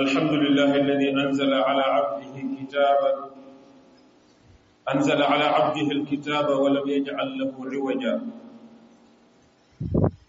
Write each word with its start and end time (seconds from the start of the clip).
الحمد 0.00 0.32
لله 0.32 0.74
الذي 0.76 1.08
أنزل 1.12 1.54
على 1.54 1.82
عبده 1.82 2.36
كتابا 2.60 3.12
أنزل 4.94 5.22
على 5.22 5.44
عبده 5.44 5.88
الكتاب 5.90 6.48
ولم 6.48 6.88
يجعل 6.88 7.28
له 7.38 7.52
عوجا 7.60 8.22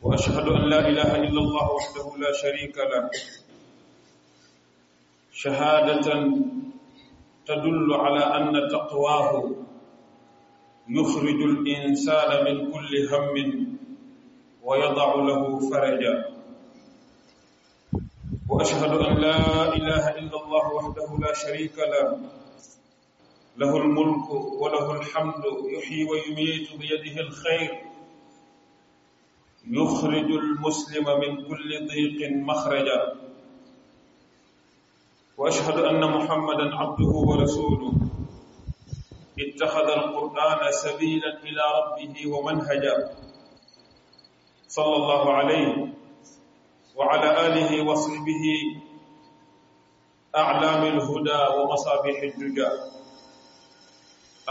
وأشهد 0.01 0.47
أن 0.47 0.69
لا 0.69 0.79
إله 0.89 1.15
إلا 1.15 1.39
الله 1.39 1.71
وحده 1.71 2.17
لا 2.17 2.31
شريك 2.41 2.77
له 2.77 3.09
شهادة 5.31 6.07
تدل 7.47 7.93
على 7.93 8.19
أن 8.37 8.67
تقواه 8.71 9.55
يخرج 10.89 11.39
الإنسان 11.51 12.45
من 12.45 12.71
كل 12.71 12.91
هم 13.11 13.33
ويضع 14.63 15.15
له 15.15 15.59
فرجا 15.71 16.32
وأشهد 18.53 18.91
أن 18.91 19.15
لا 19.17 19.73
إله 19.75 20.09
إلا 20.09 20.37
الله 20.43 20.73
وحده 20.73 21.17
لا 21.19 21.33
شريك 21.33 21.73
له 21.79 22.19
له 23.57 23.77
الملك 23.77 24.29
وله 24.61 24.91
الحمد 24.99 25.43
يحيي 25.77 26.03
ويميت 26.09 26.67
بيده 26.79 27.21
الخير 27.21 27.71
يخرج 29.67 30.29
المسلم 30.43 31.03
من 31.03 31.31
كل 31.47 31.87
ضيق 31.87 32.31
مخرجا 32.31 33.01
وأشهد 35.37 35.77
أن 35.79 36.01
محمدا 36.01 36.75
عبده 36.75 37.11
ورسوله 37.29 37.93
اتخذ 39.39 39.87
القرآن 39.99 40.71
سبيلا 40.71 41.33
إلى 41.43 41.63
ربه 41.79 42.15
ومنهجا 42.35 42.95
صلى 44.67 44.95
الله 44.95 45.33
عليه 45.33 45.93
وعلى 46.95 47.29
آله 47.47 47.83
وصحبه 47.85 48.45
أعلام 50.35 50.81
الهدى 50.83 51.41
ومصابيح 51.57 52.21
الدجى 52.21 52.67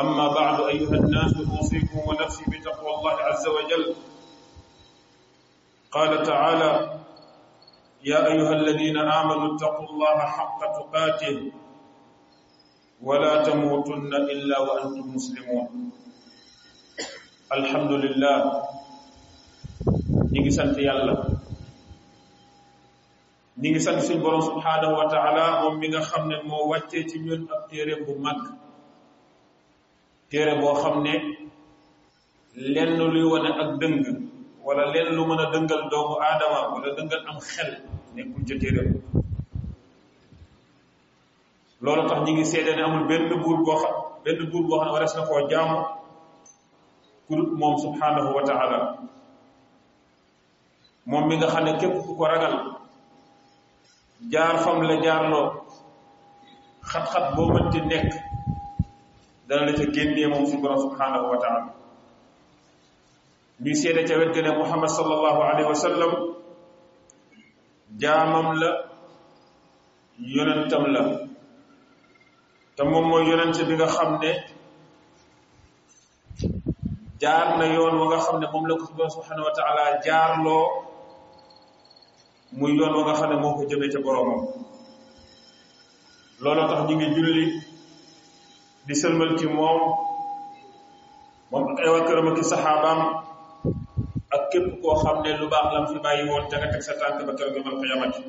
أما 0.01 0.29
بعد 0.29 0.61
أيها 0.61 0.95
الناس 1.03 1.35
أوصيكم 1.57 1.99
ونفسي 2.07 2.45
بتقوى 2.49 2.95
الله 2.95 3.11
عز 3.13 3.47
وجل 3.49 3.95
قال 5.91 6.23
تعالى 6.27 6.99
يا 8.05 8.27
أيها 8.27 8.53
الذين 8.53 8.97
آمنوا 8.99 9.57
اتقوا 9.57 9.89
الله 9.89 10.19
حق 10.19 10.61
تقاته 10.79 11.53
ولا 13.03 13.43
تموتن 13.45 14.15
إلا 14.15 14.59
وأنتم 14.59 15.15
مسلمون 15.15 15.91
الحمد 17.53 17.93
لله 17.93 18.63
نيجي 20.33 20.51
سنت 20.51 20.79
الله 20.79 21.42
ñi 23.63 23.69
ngi 23.71 23.81
sant 23.87 24.01
suñu 24.07 24.19
borom 24.25 24.41
subhanahu 24.51 24.95
wa 24.99 25.07
ta'ala 25.13 25.45
moom 25.63 25.75
mi 25.81 25.87
nga 25.91 26.01
xam 26.09 26.23
ne 26.31 26.35
moo 26.49 26.65
wàccee 26.71 27.03
ci 27.11 27.17
ñun 27.27 27.43
ab 27.55 27.63
téere 27.71 27.95
bu 28.05 28.13
mag 28.25 28.39
téere 30.31 30.53
boo 30.61 30.75
xam 30.83 30.97
ne 31.07 31.15
lenn 32.75 32.93
luy 33.13 33.23
wane 33.33 33.51
ak 33.63 33.71
dëng 33.81 33.97
wala 34.67 34.85
lenn 34.95 35.15
lu 35.17 35.23
mën 35.29 35.41
a 35.45 35.47
dëngal 35.55 35.83
doomu 35.91 36.15
aadama 36.27 36.59
wala 36.75 36.89
dëngal 36.99 37.23
am 37.31 37.39
xel 37.51 37.71
nekkul 38.17 38.43
ca 38.49 38.55
téere 38.63 38.83
loolu 41.85 42.03
tax 42.09 42.21
ñi 42.27 42.33
ngi 42.35 42.45
seede 42.53 42.73
ne 42.75 42.83
amul 42.85 43.05
benn 43.09 43.25
buur 43.43 43.59
boo 43.67 43.77
xam 43.83 43.95
benn 44.25 44.39
buur 44.51 44.65
boo 44.69 44.79
xam 44.79 44.87
ne 44.89 44.93
wares 44.95 45.15
na 45.17 45.23
koo 45.29 45.49
jaamu 45.53 45.79
ku 47.27 47.33
dut 47.39 47.51
moom 47.61 47.75
subhanahu 47.83 48.31
wa 48.37 48.43
ta'ala 48.49 48.79
moom 51.09 51.25
mi 51.29 51.35
nga 51.37 51.47
xam 51.53 51.65
ne 51.65 51.73
képp 51.81 51.95
ku 52.07 52.13
ko 52.19 52.25
ragal 52.33 52.57
jaar 54.31 54.59
fam 54.65 54.83
la 54.83 55.03
jaarloo 55.05 55.47
xat-xat 56.91 57.25
boo 57.37 57.49
mënti 57.55 57.81
nekk 57.93 58.09
dana 59.49 59.67
la 59.67 59.73
ca 59.79 59.85
génnee 59.95 60.27
moom 60.33 60.45
suñu 60.47 60.63
borom 60.63 60.79
subhanahu 60.85 61.31
wa 61.33 61.39
taala 61.43 61.63
ñuy 63.63 63.75
seede 63.81 64.03
ca 64.09 64.15
wet 64.21 64.37
ne 64.45 64.51
muhammad 64.61 64.91
sallallahu 64.99 65.41
alayhi 65.49 65.69
wa 65.75 65.81
sallam 65.87 66.13
jaamam 68.01 68.47
la 68.61 68.71
yonentam 70.35 70.85
la 70.95 71.03
te 72.77 72.83
moom 72.91 73.05
mooy 73.11 73.25
yonent 73.31 73.57
bi 73.69 73.75
nga 73.79 73.87
xam 73.97 74.11
ne 74.23 74.33
jaar 77.21 77.49
na 77.59 77.65
yoon 77.75 77.95
wa 78.01 78.05
nga 78.11 78.19
xam 78.25 78.37
ne 78.41 78.47
moom 78.53 78.65
la 78.69 78.75
ko 78.79 78.83
suñu 78.85 78.97
borom 78.97 79.13
subhanahu 79.17 79.49
wa 79.49 79.55
taala 79.59 79.83
jaarloo 80.07 80.67
muy 82.53 82.77
yoon 82.77 82.93
wa 82.95 83.03
nga 83.07 83.15
xam 83.19 83.31
ne 83.31 83.37
moom 83.41 83.55
ko 83.59 83.63
jëmee 83.71 83.91
ca 83.93 83.99
boroomam 84.05 84.41
looloo 86.43 86.69
tax 86.71 86.81
ñu 86.89 86.95
ngi 86.97 87.09
julli 87.15 87.45
di 88.87 88.95
sëlmal 89.01 89.31
ci 89.39 89.47
moom 89.57 89.79
moom 91.51 91.65
ak 91.71 91.79
ay 91.83 91.91
waa 91.95 92.07
këram 92.07 92.29
ak 92.31 92.39
i 92.43 92.45
saxaabaam 92.53 93.01
ak 94.37 94.43
képp 94.53 94.67
koo 94.83 94.99
xam 95.03 95.17
ne 95.25 95.31
lu 95.41 95.47
baax 95.53 95.67
lam 95.75 95.85
fi 95.91 95.97
bàyyi 96.05 96.23
woon 96.31 96.45
te 96.51 96.57
teg 96.73 96.83
sa 96.87 96.93
tànk 97.01 97.19
ba 97.27 97.33
keroog 97.37 97.57
yawmal 97.57 97.81
qiyaamati 97.81 98.21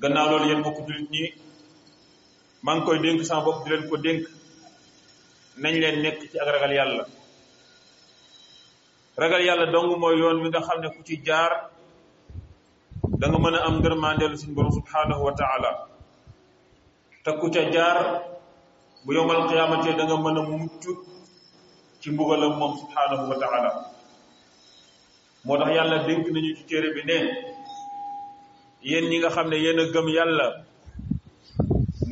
gannaaw 0.00 0.26
loolu 0.30 0.46
yéen 0.50 0.62
bokk 0.64 0.78
jullit 0.86 1.08
ñi 1.14 1.24
maa 2.64 2.78
koy 2.86 2.98
dénk 3.04 3.20
sama 3.28 3.42
bopp 3.46 3.58
di 3.64 3.68
leen 3.70 3.82
ko 3.90 3.96
dénk 4.06 4.22
nañ 5.62 5.74
leen 5.82 5.96
nekk 6.04 6.18
ci 6.30 6.36
ak 6.42 6.48
ragal 6.54 6.72
yàlla 6.78 7.04
ragal 9.22 9.42
yàlla 9.48 9.66
dong 9.74 9.88
mooy 10.02 10.14
yoon 10.20 10.38
wi 10.42 10.48
nga 10.50 10.60
xam 10.66 10.78
ne 10.82 10.88
ku 10.94 11.00
ci 11.08 11.16
jaar 11.28 11.52
danga 13.20 13.38
mën 13.42 13.54
a 13.58 13.64
am 13.68 13.74
ngërmandeelu 13.80 14.36
suñu 14.40 14.54
borom 14.56 14.72
subhanahu 14.78 15.22
wa 15.26 15.32
taala 15.40 15.70
te 17.22 17.30
ku 17.38 17.46
ca 17.54 17.62
jaar 17.74 17.98
bu 19.04 19.10
yowmal 19.16 19.40
qiyaamatee 19.48 19.94
da 19.98 20.02
nga 20.06 20.16
mën 20.24 20.38
a 20.38 20.42
mucc 20.50 20.82
ci 22.00 22.08
mbugalam 22.12 22.54
moom 22.60 22.72
subhanahu 22.82 23.24
wa 23.30 23.36
taala 23.42 23.70
moo 25.44 25.56
tax 25.60 25.70
yàlla 25.76 25.96
dénk 26.08 26.24
nañu 26.34 26.50
ci 26.58 26.62
téere 26.68 26.88
bi 26.96 27.02
ne 27.08 27.16
yéen 28.88 29.06
ñi 29.10 29.16
nga 29.18 29.28
xam 29.34 29.46
ne 29.50 29.56
yéen 29.64 29.80
a 29.82 29.84
gëm 29.94 30.08
yàlla 30.16 30.46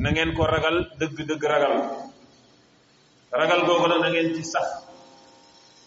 na 0.01 0.07
ngeen 0.11 0.31
ko 0.37 0.41
ragal 0.53 0.77
dëgg-dëgg 0.99 1.43
ragal 1.53 1.75
ragal 3.39 3.61
googu 3.67 3.85
nag 3.87 4.01
na 4.03 4.07
ngeen 4.13 4.29
ci 4.35 4.43
sax 4.53 4.67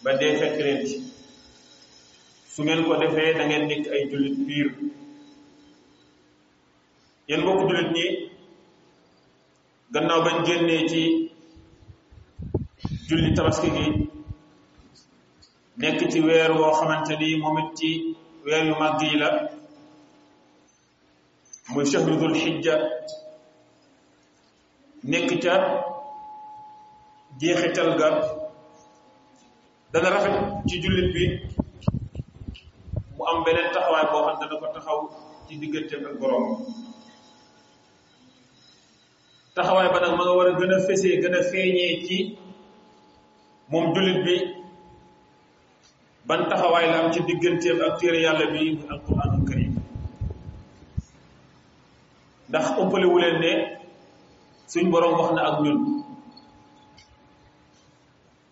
ba 0.02 0.10
dee 0.20 0.34
fekk 0.40 0.56
leen 0.64 0.82
su 2.52 2.60
ngeen 2.66 2.80
ko 2.86 2.92
defee 3.02 3.30
da 3.38 3.42
ngeen 3.48 3.64
nekk 3.70 3.84
ay 3.94 4.02
jullit 4.10 4.38
piir 4.48 4.68
yéen 7.28 7.40
mbokk 7.42 7.60
jullit 7.68 7.88
ñi 7.96 8.04
gannaaw 9.92 10.20
bañ 10.26 10.36
génnee 10.46 10.82
ci 10.90 11.02
julli 13.08 13.30
tabaski 13.36 13.68
gi 13.76 13.84
nekk 15.80 16.00
ci 16.12 16.18
weer 16.26 16.50
woo 16.58 16.72
xamante 16.78 17.14
ni 17.20 17.28
moom 17.42 17.56
it 17.62 17.68
ci 17.78 17.90
weer 18.44 18.62
yu 18.68 18.74
màgg 18.80 19.00
yi 19.06 19.18
la 19.22 19.28
muy 21.72 21.84
shahru 21.90 22.12
dul 22.20 22.34
xijja 22.42 22.74
nekk 25.10 25.30
ca 25.42 25.54
jeexital 27.40 27.90
ga 28.00 28.08
dana 29.92 30.08
rafet 30.14 30.36
ci 30.68 30.76
jullit 30.82 31.08
bi 31.14 31.24
mu 33.16 33.22
am 33.30 33.38
beneen 33.44 33.72
taxawaay 33.74 34.06
boo 34.12 34.24
xam 34.26 34.36
dana 34.40 34.54
ko 34.60 34.66
taxaw 34.76 34.98
ci 35.46 35.52
digganteem 35.60 36.04
ak 36.10 36.14
borom 36.20 36.44
taxawaay 39.52 39.92
ba 39.92 40.00
nag 40.00 40.16
ma 40.16 40.24
nga 40.24 40.36
war 40.36 40.48
a 40.48 40.56
gën 40.56 40.72
a 40.72 40.80
fësee 40.80 41.20
feeñee 41.52 41.94
ci 42.08 42.18
moom 43.70 43.92
jullit 43.94 44.20
bi 44.24 44.36
ban 46.26 46.48
taxawaay 46.48 46.86
la 46.88 46.98
am 47.04 47.12
ci 47.12 47.20
digganteem 47.28 47.76
ak 47.84 48.00
téere 48.00 48.18
yàlla 48.24 48.46
bi 48.52 48.58
muy 48.80 48.88
alquraanul 48.92 49.44
karim 49.48 49.72
ndax 52.48 52.66
ëppalewu 52.82 53.18
ne 53.20 53.52
suñ 54.72 54.88
boroom 54.90 55.16
wax 55.18 55.30
na 55.36 55.42
ak 55.48 55.56
ñun 55.64 55.78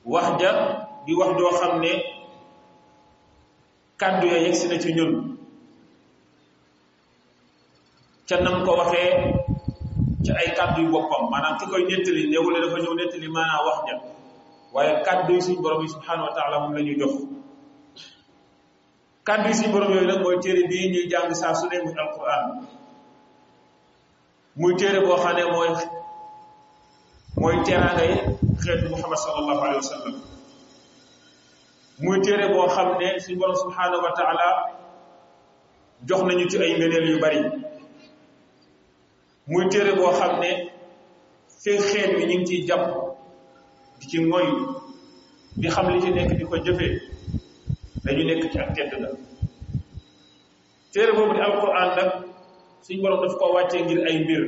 wax 0.05 0.27
ja 0.41 0.51
di 1.07 1.13
wax 1.17 1.31
joo 1.39 1.53
xam 1.61 1.75
ne 1.81 1.93
kàddu 4.01 4.27
ya 4.29 4.39
yegsi 4.45 4.69
na 4.69 4.77
ci 4.79 4.93
ñun 4.93 5.13
ca 8.29 8.37
nam 8.45 8.57
ko 8.65 8.73
waxee 8.81 9.40
ci 10.23 10.31
ay 10.37 10.53
kaddu 10.53 10.93
bopam 10.93 11.31
manam 11.33 11.57
maanaam 11.57 11.59
ki 11.59 11.67
koy 11.71 11.83
nettali 11.89 12.23
néewul 12.29 12.53
dafa 12.63 12.77
ñëw 12.83 12.95
nettali 12.97 13.29
maanaam 13.37 13.65
wax 13.67 13.79
ja 13.89 13.95
waye 14.75 14.93
kaddu 15.07 15.31
yi 15.37 15.41
suñu 15.47 15.61
borom 15.63 15.85
subhanahu 15.95 16.27
wa 16.29 16.35
taala 16.37 16.57
moom 16.61 16.75
la 16.77 16.83
jox 16.99 17.15
kaddu 19.29 19.47
yi 19.49 19.55
suñu 19.59 19.73
borom 19.73 19.93
yoy 19.97 20.07
nak 20.07 20.21
moy 20.25 20.37
téré 20.45 20.61
bi 20.71 20.77
ñuy 20.93 21.07
jàng 21.13 21.31
sa 21.41 21.49
su 21.59 21.67
ne 21.71 21.77
alquran 22.05 22.45
muy 24.59 24.75
téré 24.81 24.99
bo 25.07 25.15
xane 25.23 25.43
moy 25.57 25.69
moy 25.73 25.89
mooy 27.41 27.57
teraanga 27.67 28.05
yi 28.11 28.17
xeetu 28.63 28.87
muhammad 28.93 29.19
sallallahu 29.25 29.61
alayhi 29.65 29.81
wasallam 29.85 30.13
sallam 30.21 32.03
muy 32.05 32.19
téere 32.25 32.45
boo 32.53 32.67
xam 32.75 32.89
suñu 33.25 33.39
borom 33.41 33.57
subhanahu 33.63 34.05
wa 34.05 34.13
taala 34.19 34.47
jox 36.07 36.21
nañu 36.27 36.45
ci 36.51 36.57
ay 36.65 36.73
ngëneel 36.77 37.09
yu 37.11 37.17
bari 37.25 37.41
muy 39.51 39.67
téere 39.71 39.93
boo 39.95 40.13
xam 40.13 40.33
ne 40.43 40.51
seen 41.63 41.81
xeet 41.91 42.11
wi 42.17 42.25
ñu 42.31 42.37
ngi 42.39 42.45
ciy 42.49 42.61
jàpp 42.69 42.83
di 43.99 44.07
ci 44.11 44.19
ngoy 44.29 44.47
di 45.63 45.69
xam 45.75 45.87
li 45.93 45.99
ci 46.05 46.11
nekk 46.17 46.31
di 46.39 46.45
ko 46.51 46.57
jëfee 46.67 46.93
dañu 48.05 48.23
nekk 48.29 48.43
ci 48.53 48.59
ak 48.65 48.71
tedd 48.77 48.93
la 49.03 49.09
téere 50.93 51.13
boobu 51.17 51.33
di 51.35 51.41
alquran 51.47 51.89
nag 51.97 52.11
suñ 52.87 52.99
borom 53.03 53.21
daf 53.23 53.35
ko 53.41 53.45
wàccee 53.57 53.81
ngir 53.85 54.01
ay 54.09 54.17
mbir 54.25 54.43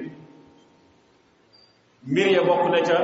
mbir 2.10 2.28
ya 2.34 2.40
bokk 2.48 2.64
na 2.72 2.78
ca 2.88 2.98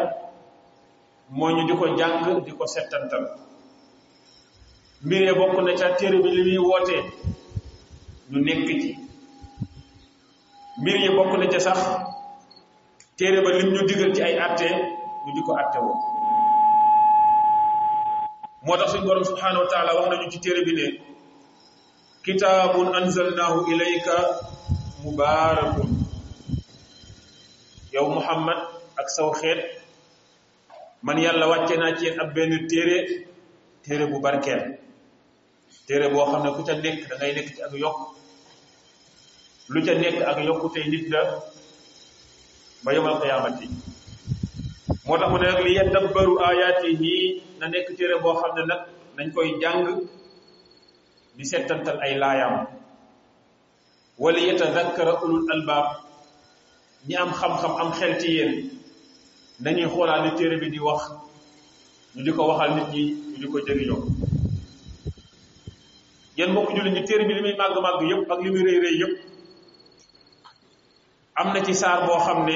moo 1.39 1.51
ñu 1.57 1.63
di 1.69 1.75
ko 1.81 1.87
jàng 1.99 2.45
di 2.47 2.51
ko 2.59 2.65
settantal 2.75 3.25
mbir 5.07 5.23
ya 5.27 5.33
bokk 5.41 5.55
na 5.67 5.73
ca 5.81 5.87
téere 5.99 6.19
bi 6.23 6.31
li 6.35 6.43
muy 6.59 6.69
wootee 6.71 7.03
ñu 8.31 8.39
nekk 8.47 8.63
ci 8.83 9.08
mbir 10.83 10.97
yi 11.01 11.09
bokk 11.17 11.33
na 11.39 11.47
ca 11.53 11.61
sax 11.61 11.79
téere 13.17 13.43
ba 13.45 13.51
lim 13.59 13.71
ñu 13.75 13.83
digal 13.89 14.13
ci 14.17 14.23
ay 14.23 14.37
atte 14.47 14.67
ñu 15.25 15.31
di 15.37 15.43
ko 15.47 15.53
atte 15.61 15.79
woo 15.85 15.97
moo 18.65 18.77
tax 18.79 18.91
suñ 18.93 19.03
borom 19.07 19.25
subhanahu 19.31 19.63
wa 19.65 19.71
taala 19.73 19.95
wax 19.97 20.07
nañu 20.11 20.31
ci 20.33 20.39
téere 20.45 20.61
bi 20.67 20.73
ne 20.79 20.87
kitaabun 22.25 22.89
anzalnahu 22.99 23.57
ilayka 23.73 24.17
mubarakun 25.05 25.91
yow 27.95 28.07
muhammad 28.17 28.59
ak 29.01 29.09
saw 29.17 29.29
xeet 29.41 29.61
man 31.03 31.19
yàlla 31.25 31.47
wàcce 31.51 31.75
naa 31.77 31.95
ci 31.97 32.05
yéen 32.05 32.21
ab 32.23 32.31
benn 32.35 32.53
téere 32.71 32.97
téere 33.85 34.05
bu 34.11 34.17
barkeel 34.25 34.63
téere 35.87 36.07
boo 36.13 36.25
xam 36.31 36.43
ne 36.45 36.51
ku 36.57 36.63
ca 36.69 36.75
nekk 36.85 37.01
da 37.09 37.15
ngay 37.17 37.33
nekk 37.37 37.49
ci 37.55 37.63
ak 37.67 37.73
yokk 37.83 38.18
lu 39.69 39.85
ca 39.87 39.93
nekk 39.95 40.17
ak 40.25 40.39
yokkute 40.49 40.81
nit 40.89 41.09
la 41.13 41.41
ba 42.83 42.93
yomal 42.95 43.21
qiyaamati 43.21 43.69
moo 45.05 45.19
tax 45.19 45.29
mu 45.31 45.37
ne 45.39 45.47
nag 45.53 45.61
li 45.67 45.73
yadabbaru 45.77 46.39
ayaatihi 46.41 47.43
na 47.61 47.67
nekk 47.69 47.89
téere 47.97 48.17
boo 48.23 48.33
xam 48.41 48.53
ne 48.57 48.63
nag 48.65 48.81
nañ 49.17 49.29
koy 49.35 49.51
jàng 49.61 50.09
di 51.37 51.45
settantal 51.45 51.99
ay 52.01 52.17
laayaam 52.17 52.67
wala 54.19 54.39
yatadakkara 54.41 55.21
ulul 55.25 55.45
albaab 55.53 55.87
ñi 57.09 57.15
am 57.15 57.31
xam-xam 57.39 57.75
am 57.81 57.91
xel 57.99 58.13
ci 58.21 58.29
yéen 58.37 58.53
nañuy 59.61 59.87
xoolaat 59.93 60.25
li 60.25 60.31
téere 60.39 60.57
bi 60.61 60.71
di 60.71 60.79
wax 60.79 61.03
ñu 62.15 62.23
di 62.25 62.31
ko 62.33 62.43
waxal 62.49 62.71
nit 62.77 62.89
ñi 62.95 63.03
ñu 63.33 63.41
di 63.41 63.47
ko 63.53 63.59
jëriñoo 63.67 64.03
yéen 66.39 66.51
mbokk 66.53 66.71
jullit 66.75 66.95
ñi 66.95 67.03
téere 67.07 67.25
bi 67.29 67.35
li 67.35 67.41
muy 67.43 67.55
màgg-màgg 67.61 68.01
yëpp 68.11 68.31
ak 68.33 68.39
li 68.43 68.51
muy 68.51 68.63
rëy 68.67 68.81
rëy 68.85 68.97
yëpp 69.03 69.28
am 71.39 71.53
na 71.55 71.61
ci 71.65 71.75
saar 71.75 72.07
boo 72.07 72.19
xam 72.27 72.39
ne 72.49 72.55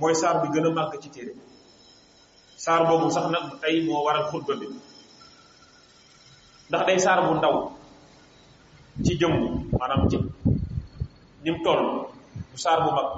mooy 0.00 0.14
saar 0.22 0.36
bi 0.42 0.48
gën 0.54 0.66
a 0.66 0.70
màgg 0.76 0.94
ci 1.02 1.08
téere 1.14 1.34
saar 2.64 2.80
boobu 2.88 3.08
sax 3.14 3.26
nag 3.34 3.44
tey 3.62 3.76
moo 3.86 4.02
waral 4.06 4.26
xutba 4.30 4.54
bi 4.60 4.66
ndax 6.68 6.82
day 6.88 6.98
saar 7.04 7.18
bu 7.26 7.32
ndaw 7.38 7.56
ci 9.04 9.12
jëm 9.20 9.34
maanaam 9.78 10.02
ci 10.10 10.16
ni 11.42 11.48
mu 11.52 11.60
toll 11.66 11.82
bu 12.50 12.56
saar 12.64 12.78
bu 12.84 12.90
mag 12.98 13.08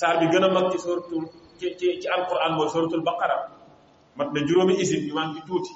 saar 0.00 0.14
bi 0.20 0.26
gën 0.32 0.44
a 0.44 0.48
mag 0.56 0.66
ci 0.72 0.78
suratul 0.84 1.24
ci 1.58 1.66
ci 1.80 1.86
ci 2.00 2.06
alquran 2.14 2.52
mooy 2.56 2.68
suratul 2.72 3.02
baqara 3.08 3.36
mat 4.18 4.28
na 4.34 4.40
juróomi 4.46 4.74
isib 4.82 5.00
yu 5.08 5.14
man 5.18 5.28
bi 5.34 5.40
tuuti 5.46 5.72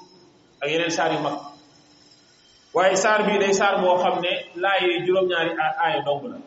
ak 0.61 0.69
yeneen 0.71 0.93
saar 0.97 1.11
yu 1.13 1.19
mag 1.27 1.37
waaye 2.75 2.95
saar 3.03 3.19
bii 3.25 3.39
day 3.43 3.53
saar 3.59 3.75
moo 3.83 3.95
xam 4.03 4.15
ne 4.23 4.31
laay 4.63 4.83
juróom-ñaari 5.05 5.51
aaya 5.57 6.05
dong 6.07 6.23
la 6.33 6.37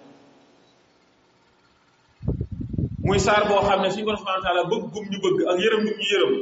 muy 3.10 3.18
saar 3.18 3.42
boo 3.48 3.60
xam 3.68 3.80
ne 3.82 3.90
suñu 3.90 4.04
borom 4.06 4.18
subhanahu 4.22 4.42
wa 4.42 4.46
taala 4.48 4.62
bëgg 4.70 4.84
ñu 5.10 5.18
bëgg 5.24 5.36
ak 5.50 5.56
yërëm 5.64 5.80
gum 5.86 5.96
ñu 6.00 6.06
yërëm 6.12 6.32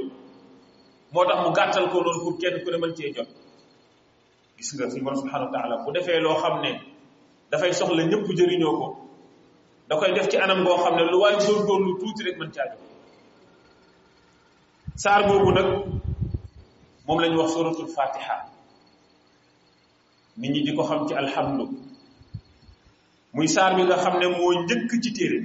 moo 1.12 1.24
tax 1.28 1.38
mu 1.44 1.50
gàttal 1.58 1.84
ko 1.92 1.96
noonu 2.04 2.20
pour 2.24 2.36
kenn 2.40 2.56
ku 2.62 2.68
ne 2.70 2.76
mën 2.82 2.92
cee 2.96 3.10
jot 3.16 3.28
gis 4.58 4.68
nga 4.76 4.90
suñu 4.90 5.02
borom 5.04 5.18
subhanahu 5.22 5.48
wa 5.48 5.52
taala 5.56 5.74
bu 5.84 5.88
defee 5.96 6.20
loo 6.26 6.36
xam 6.42 6.54
ne 6.64 6.70
dafay 7.50 7.72
soxla 7.78 8.02
ñëpp 8.10 8.26
jëriñoo 8.38 8.74
ko 8.80 8.86
da 9.88 9.94
koy 10.00 10.12
def 10.16 10.28
ci 10.30 10.36
anam 10.44 10.58
goo 10.66 10.76
xam 10.84 10.94
ne 10.96 11.02
lu 11.12 11.16
waay 11.22 11.34
góorgóorlu 11.44 11.90
tuuti 12.00 12.22
rek 12.26 12.36
mën 12.40 12.50
caa 12.56 12.66
jot 12.70 12.82
saar 15.02 15.20
boobu 15.28 15.50
nag 15.56 15.68
wax 17.38 17.50
suratul 17.54 17.88
nit 20.38 20.50
ñi 20.54 20.60
di 20.66 20.72
xam 20.88 21.00
ci 21.08 21.14
alhamdu 21.22 21.64
muy 23.34 23.48
saar 23.54 23.70
bi 23.76 23.82
nga 23.88 23.96
xam 24.04 24.14
ne 24.20 24.26
moo 24.36 24.52
njëkk 24.64 24.90
ci 25.04 25.10
téere 25.16 25.40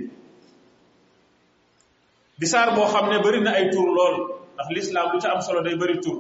di 2.37 2.45
saar 2.47 2.73
boo 2.75 2.85
xam 2.89 3.09
ne 3.09 3.21
bari 3.21 3.41
na 3.41 3.51
ay 3.53 3.69
tur 3.69 3.85
lool 3.85 4.15
ndax 4.53 4.67
lislaam 4.73 5.11
bu 5.11 5.17
ca 5.21 5.29
am 5.33 5.41
solo 5.41 5.61
day 5.61 5.75
bari 5.77 5.99
tur 6.01 6.17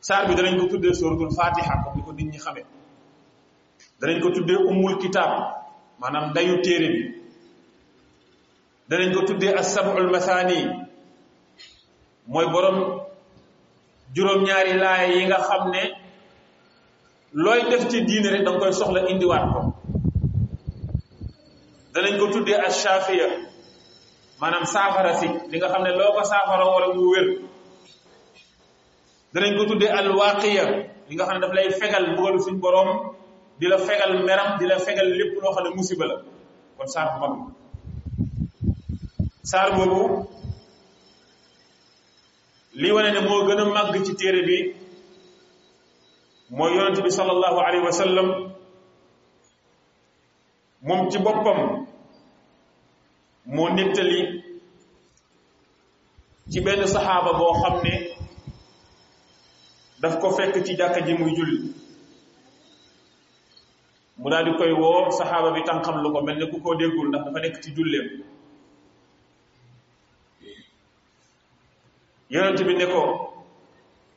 saar 0.00 0.26
bi 0.26 0.34
danañ 0.34 0.58
ko 0.58 0.66
tuddee 0.66 0.94
suratul 0.94 1.30
fatiha 1.36 1.74
comme 1.84 1.96
ni 1.96 2.02
ko 2.02 2.12
nit 2.12 2.28
ñi 2.32 2.38
xamee 2.38 2.66
danañ 4.00 4.20
ko 4.22 4.30
tuddee 4.30 4.56
ummul 4.56 4.98
kitaab 4.98 5.32
maanaam 6.00 6.32
dayu 6.34 6.62
téere 6.62 6.88
bi 6.92 7.02
danañ 8.90 9.14
ko 9.14 9.20
tuddee 9.26 9.54
as-sab'ul 9.54 10.10
mathani 10.10 10.66
mooy 12.26 12.46
borom 12.52 12.78
juróom-ñaari 14.14 14.72
yi 15.14 15.24
nga 15.26 15.38
xam 15.48 15.70
ne 15.70 15.82
looy 17.32 17.60
def 17.70 17.86
ci 17.90 18.02
diine 18.04 18.30
rek 18.30 18.42
danga 18.44 18.58
koy 18.58 18.72
soxla 18.72 19.00
indiwaat 19.10 19.44
ko 19.52 19.60
danañ 21.94 22.18
ko 22.18 22.26
tuddee 22.32 22.58
as-shafiya 22.66 23.46
maanaam 24.40 24.64
saafara 24.66 25.18
si 25.20 25.26
li 25.50 25.56
nga 25.58 25.68
xam 25.72 25.82
ne 25.82 25.90
loo 25.98 26.12
ko 26.16 26.22
saafara 26.24 26.64
wala 26.74 26.94
mu 26.94 27.02
wér 27.12 27.26
danañ 29.34 29.50
ko 29.58 29.62
tuddee 29.68 29.90
alwaaqiya 30.00 30.64
li 31.08 31.14
nga 31.14 31.26
xam 31.26 31.34
ne 31.36 31.40
daf 31.44 31.52
lay 31.56 31.68
fegal 31.80 32.04
mbugalu 32.12 32.38
suñ 32.44 32.56
boroom 32.62 32.88
di 33.58 33.66
la 33.68 33.78
fegal 33.78 34.12
meram 34.26 34.58
di 34.58 34.66
la 34.66 34.78
fegal 34.78 35.08
lépp 35.18 35.34
loo 35.42 35.52
xam 35.54 35.64
ne 35.64 35.70
musiba 35.76 36.04
la 36.06 36.14
kon 36.76 36.86
saar 36.86 37.08
bu 37.12 37.18
mag 37.20 37.32
saar 39.50 39.68
boobu 39.76 40.02
wane 42.94 43.10
ne 43.14 43.20
moo 43.28 43.42
gën 43.46 43.60
a 43.60 43.64
màgg 43.74 43.94
ci 44.06 44.12
téere 44.18 44.40
bi 44.48 44.56
moo 46.56 46.68
yonent 46.74 46.98
bi 47.04 47.10
sallallahu 47.18 47.58
alayhi 47.66 47.84
wa 47.88 48.22
moom 50.86 51.10
ci 51.10 51.18
boppam 51.18 51.60
moo 53.54 53.68
nettali 53.76 54.37
ci 56.52 56.58
benn 56.64 56.82
saxaaba 56.88 57.30
boo 57.38 57.52
xam 57.60 57.76
ne 57.84 57.92
daf 60.00 60.14
ko 60.20 60.28
fekk 60.36 60.56
ci 60.66 60.72
jàkka 60.78 61.00
ji 61.06 61.12
muy 61.20 61.32
julli 61.36 61.58
mu 64.20 64.52
koy 64.60 64.72
woo 64.80 65.00
saxaaba 65.18 65.48
bi 65.54 65.60
tànqam 65.68 65.96
lu 66.02 66.08
ko 66.14 66.20
mel 66.24 66.38
ne 66.38 66.46
ku 66.52 66.58
koo 66.64 66.74
déggul 66.80 67.08
ndax 67.08 67.22
dafa 67.24 67.40
nekk 67.42 67.58
ci 67.62 67.68
julleem 67.76 68.06
yonent 72.32 72.60
bi 72.66 72.74
ne 72.78 72.86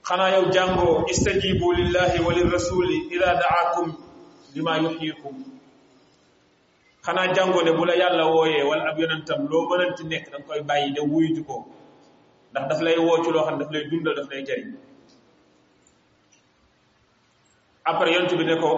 xanaa 0.07 0.31
yow 0.33 0.45
jàngoo 0.55 0.95
istajibu 1.11 1.67
lillahi 1.77 2.17
wa 2.25 2.31
lirrasuli 2.37 2.97
ida 3.15 3.29
daakum 3.41 3.89
lima 4.55 4.73
yuhyikum 4.83 5.35
xanaa 7.05 7.31
jàngoo 7.35 7.61
ne 7.65 7.71
bu 7.77 7.83
la 7.85 7.95
yàlla 8.01 8.23
wooyee 8.33 8.63
wala 8.69 8.83
ab 8.89 8.97
yonentam 9.01 9.41
loo 9.51 9.63
mënanti 9.69 10.03
nekk 10.11 10.25
danga 10.31 10.39
koy 10.47 10.61
bàyyi 10.67 10.89
de 10.95 11.01
wuyu 11.11 11.29
ju 11.35 11.43
ndax 12.53 12.65
daf 12.69 12.81
lay 12.85 12.97
woo 13.03 13.23
ci 13.23 13.29
loo 13.31 13.45
xam 13.45 13.55
ne 13.57 13.63
daf 13.63 13.71
lay 13.73 13.83
dundal 13.89 14.13
daf 14.17 14.27
lay 14.31 14.41
jariñ 14.47 14.69
après 17.89 18.11
yonent 18.13 18.35
bi 18.39 18.45
ne 18.45 18.55
ko 18.63 18.69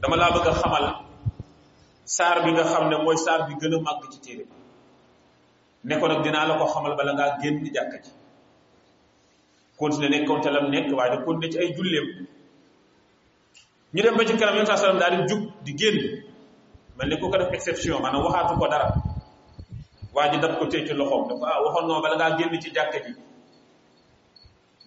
dama 0.00 0.16
laa 0.20 0.30
bëgg 0.34 0.48
a 0.48 0.52
xamal 0.60 0.84
saar 2.16 2.36
bi 2.44 2.50
nga 2.52 2.64
xam 2.72 2.84
ne 2.90 2.96
mooy 3.04 3.16
saar 3.24 3.40
bi 3.48 3.52
gën 3.60 3.74
a 3.74 3.78
màgg 3.86 4.02
ci 4.12 4.18
téere 4.24 4.44
bi 4.50 4.56
ne 5.94 5.94
nag 6.08 6.20
dinaa 6.24 6.46
la 6.48 6.54
ko 6.60 6.64
xamal 6.72 6.94
bala 6.98 7.12
ngaa 7.16 7.38
génn 7.42 7.56
jàkka 7.74 7.96
ji 8.04 8.10
continué 9.78 10.08
nekkoon 10.10 10.40
te 10.44 10.50
lam 10.50 10.66
nekk 10.70 10.88
waaye 10.96 11.10
da 11.16 11.48
ci 11.52 11.58
ay 11.58 11.72
julleem 11.76 12.06
ñu 13.94 14.00
dem 14.04 14.16
ba 14.16 14.22
ci 14.26 14.36
kanam 14.38 14.56
yonent 14.56 14.76
sallam 14.82 14.98
daal 15.00 15.14
di 15.16 15.22
jug 15.30 15.42
di 15.64 15.72
génn 15.80 15.98
mel 16.96 17.08
ni 17.08 17.16
ku 17.20 17.26
def 17.30 17.52
exception 17.56 18.02
maanaam 18.02 18.24
waxaatu 18.24 18.58
ko 18.60 18.66
dara 18.70 18.88
waa 20.16 20.28
ji 20.32 20.40
daf 20.40 20.56
ko 20.58 20.64
téye 20.66 20.86
ci 20.88 20.94
loxoom 20.96 21.28
dafa 21.28 21.44
ah 21.44 21.60
waxoon 21.60 21.84
nga 21.86 21.92
ma 21.94 22.00
bala 22.00 22.16
ngaa 22.16 22.36
génn 22.40 22.60
ci 22.60 22.72
jàkka 22.72 22.98
ji 23.04 23.12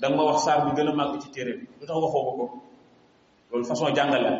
danga 0.02 0.24
wax 0.26 0.42
saar 0.42 0.66
bi 0.66 0.74
gëna 0.74 0.90
mag 0.92 0.98
màgg 0.98 1.22
ci 1.22 1.30
téere 1.30 1.54
bi 1.54 1.66
lu 1.82 1.86
tax 1.86 1.96
waxoo 2.02 2.24
ko 2.26 2.32
ko 2.38 2.46
loolu 3.52 3.66
façon 3.66 3.94
jàngal 3.96 4.24
la 4.26 4.32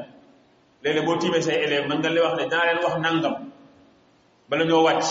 léeg-léeg 0.82 1.06
boo 1.06 1.18
tiimee 1.18 1.42
say 1.42 1.62
élèves 1.62 1.86
mën 1.88 2.02
leen 2.02 2.24
wax 2.26 2.34
ne 2.42 2.46
naa 2.50 2.66
leen 2.66 2.82
wax 2.82 2.96
nangam 2.98 3.36
bala 4.50 4.64
ñoo 4.66 4.82
wàcc 4.84 5.06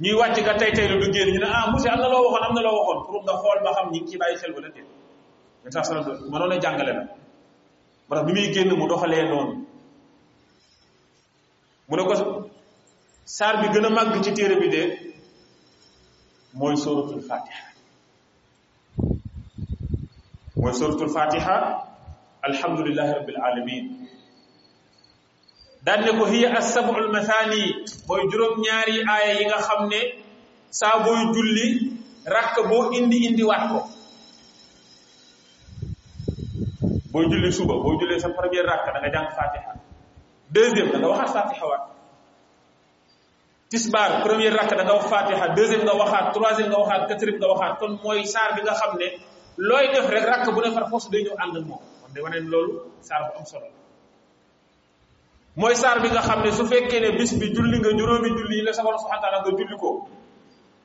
ñuy 0.00 0.14
wàcc 0.14 0.38
nga 0.42 0.54
tey 0.54 0.70
tey 0.72 0.88
lu 0.88 0.94
du 1.02 1.10
génn 1.12 1.32
ñu 1.34 1.38
ne 1.42 1.46
ah 1.46 1.66
monsieur 1.72 1.90
am 1.92 1.98
na 2.00 2.08
loo 2.08 2.22
waxoon 2.30 2.44
am 2.46 2.54
na 2.54 2.62
loo 2.62 2.78
waxoon 2.78 3.04
pour 3.06 3.22
nga 3.24 3.34
xool 3.42 3.58
ba 3.64 3.70
xam 3.74 3.90
ñi 3.90 4.00
ngi 4.00 4.08
ci 4.10 4.18
bàyyi 4.18 4.36
xel 4.38 4.52
wala 4.54 4.68
déet 4.68 4.86
nga 5.62 5.70
tax 5.72 5.90
mënoon 6.32 6.52
a 6.54 6.58
jàngale 6.62 6.92
la 6.98 7.02
moo 8.08 8.24
bi 8.26 8.32
muy 8.32 8.52
génn 8.54 8.70
mu 8.78 8.86
doxalee 8.88 9.26
noonu 9.28 9.54
mu 11.88 11.96
ne 11.96 12.02
ko 12.06 12.14
sar 13.36 13.54
bi 13.62 13.68
gëna 13.72 13.88
mag 13.88 14.08
ci 14.24 14.30
téré 14.36 14.56
bi 14.60 14.68
de 14.68 14.82
moy 16.60 16.76
suratul 16.76 17.22
fatiha 17.28 17.64
moy 20.60 20.72
suratul 20.76 21.08
fatiha 21.08 21.56
alhamdulillah 22.48 23.08
rabbil 23.16 23.38
alamin 23.46 23.84
dal 25.84 26.00
ne 26.04 26.12
ko 26.18 26.24
hiya 26.28 26.50
as-sab'ul 26.60 27.08
mathani 27.14 27.62
moy 28.08 28.22
juróom 28.30 28.58
ñaari 28.66 28.96
aya 29.14 29.32
yi 29.40 29.44
nga 29.48 29.64
xamné 29.68 30.00
sa 30.78 30.88
boy 31.04 31.20
julli 31.32 31.68
rak 32.34 32.56
bo 32.68 32.92
indi 32.98 33.18
indi 33.32 33.42
wat 33.50 33.64
ko 33.72 33.80
boy 37.12 37.24
julli 37.32 37.48
suba 37.48 37.74
boy 37.84 37.96
julle 37.96 38.20
sa 38.20 38.28
premier 38.28 38.64
rak 38.68 38.84
da 38.92 39.00
nga 39.00 39.08
jàng 39.14 39.30
fatiha 39.38 39.72
deuxième 40.52 40.90
da 40.92 40.98
nga 40.98 41.08
waxa 41.08 41.32
fatiha 41.34 41.66
wat 41.70 41.84
tisbar 43.72 44.20
premier 44.22 44.52
rak 44.52 44.68
da 44.68 44.84
nga 44.84 44.94
wax 45.00 45.06
fatiha 45.08 45.46
deuxième 45.56 45.82
nga 45.88 45.94
waxat 46.00 46.24
troisième 46.36 46.68
nga 46.70 46.78
waxat 46.84 47.02
quatrième 47.08 47.38
nga 47.40 47.48
waxat 47.52 47.74
kon 47.80 47.92
moy 48.04 48.20
sar 48.34 48.48
bi 48.56 48.60
nga 48.66 48.74
xamne 48.80 49.06
loy 49.68 49.84
def 49.94 50.06
rek 50.14 50.24
rak 50.30 50.42
bu 50.54 50.60
ne 50.64 50.68
far 50.76 50.86
force 50.92 51.08
day 51.12 51.22
ñëw 51.24 51.36
ànd 51.42 51.54
ak 51.56 51.64
kon 52.04 52.10
day 52.12 52.22
wane 52.24 52.38
lolu 52.52 52.72
sar 53.08 53.20
bu 53.26 53.30
am 53.40 53.44
solo 53.50 53.68
moy 55.56 55.74
sar 55.82 55.96
bi 56.04 56.08
nga 56.12 56.20
xamne 56.28 56.50
su 56.56 56.62
fekke 56.70 56.96
ne 57.00 57.08
bis 57.18 57.32
bi 57.40 57.46
julli 57.56 57.76
nga 57.82 57.90
juróomi 57.98 58.28
julli 58.38 58.56
la 58.66 58.72
sa 58.76 58.82
borom 58.84 59.00
subhanahu 59.00 59.22
taala 59.24 59.38
nga 59.40 59.50
julli 59.56 59.76
ko 59.82 59.90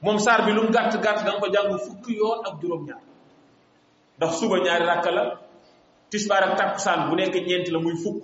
mom 0.08 0.18
sar 0.26 0.40
bi 0.48 0.52
lu 0.56 0.62
mu 0.66 0.72
gatt 0.76 0.94
gàtt 1.04 1.20
da 1.26 1.32
nga 1.32 1.42
ko 1.44 1.48
jang 1.54 1.70
fukki 1.86 2.14
yoon 2.22 2.40
ak 2.48 2.54
juroom 2.62 2.84
ñaar 2.88 3.04
ndax 4.18 4.32
suba 4.40 4.64
ñaari 4.64 4.86
rak 4.92 5.06
la 5.18 5.24
tisbar 6.12 6.42
ak 6.48 6.54
takusan 6.60 7.00
bu 7.10 7.16
nekk 7.16 7.36
ñent 7.50 7.68
la 7.74 7.80
muy 7.84 7.98
fukk 8.04 8.24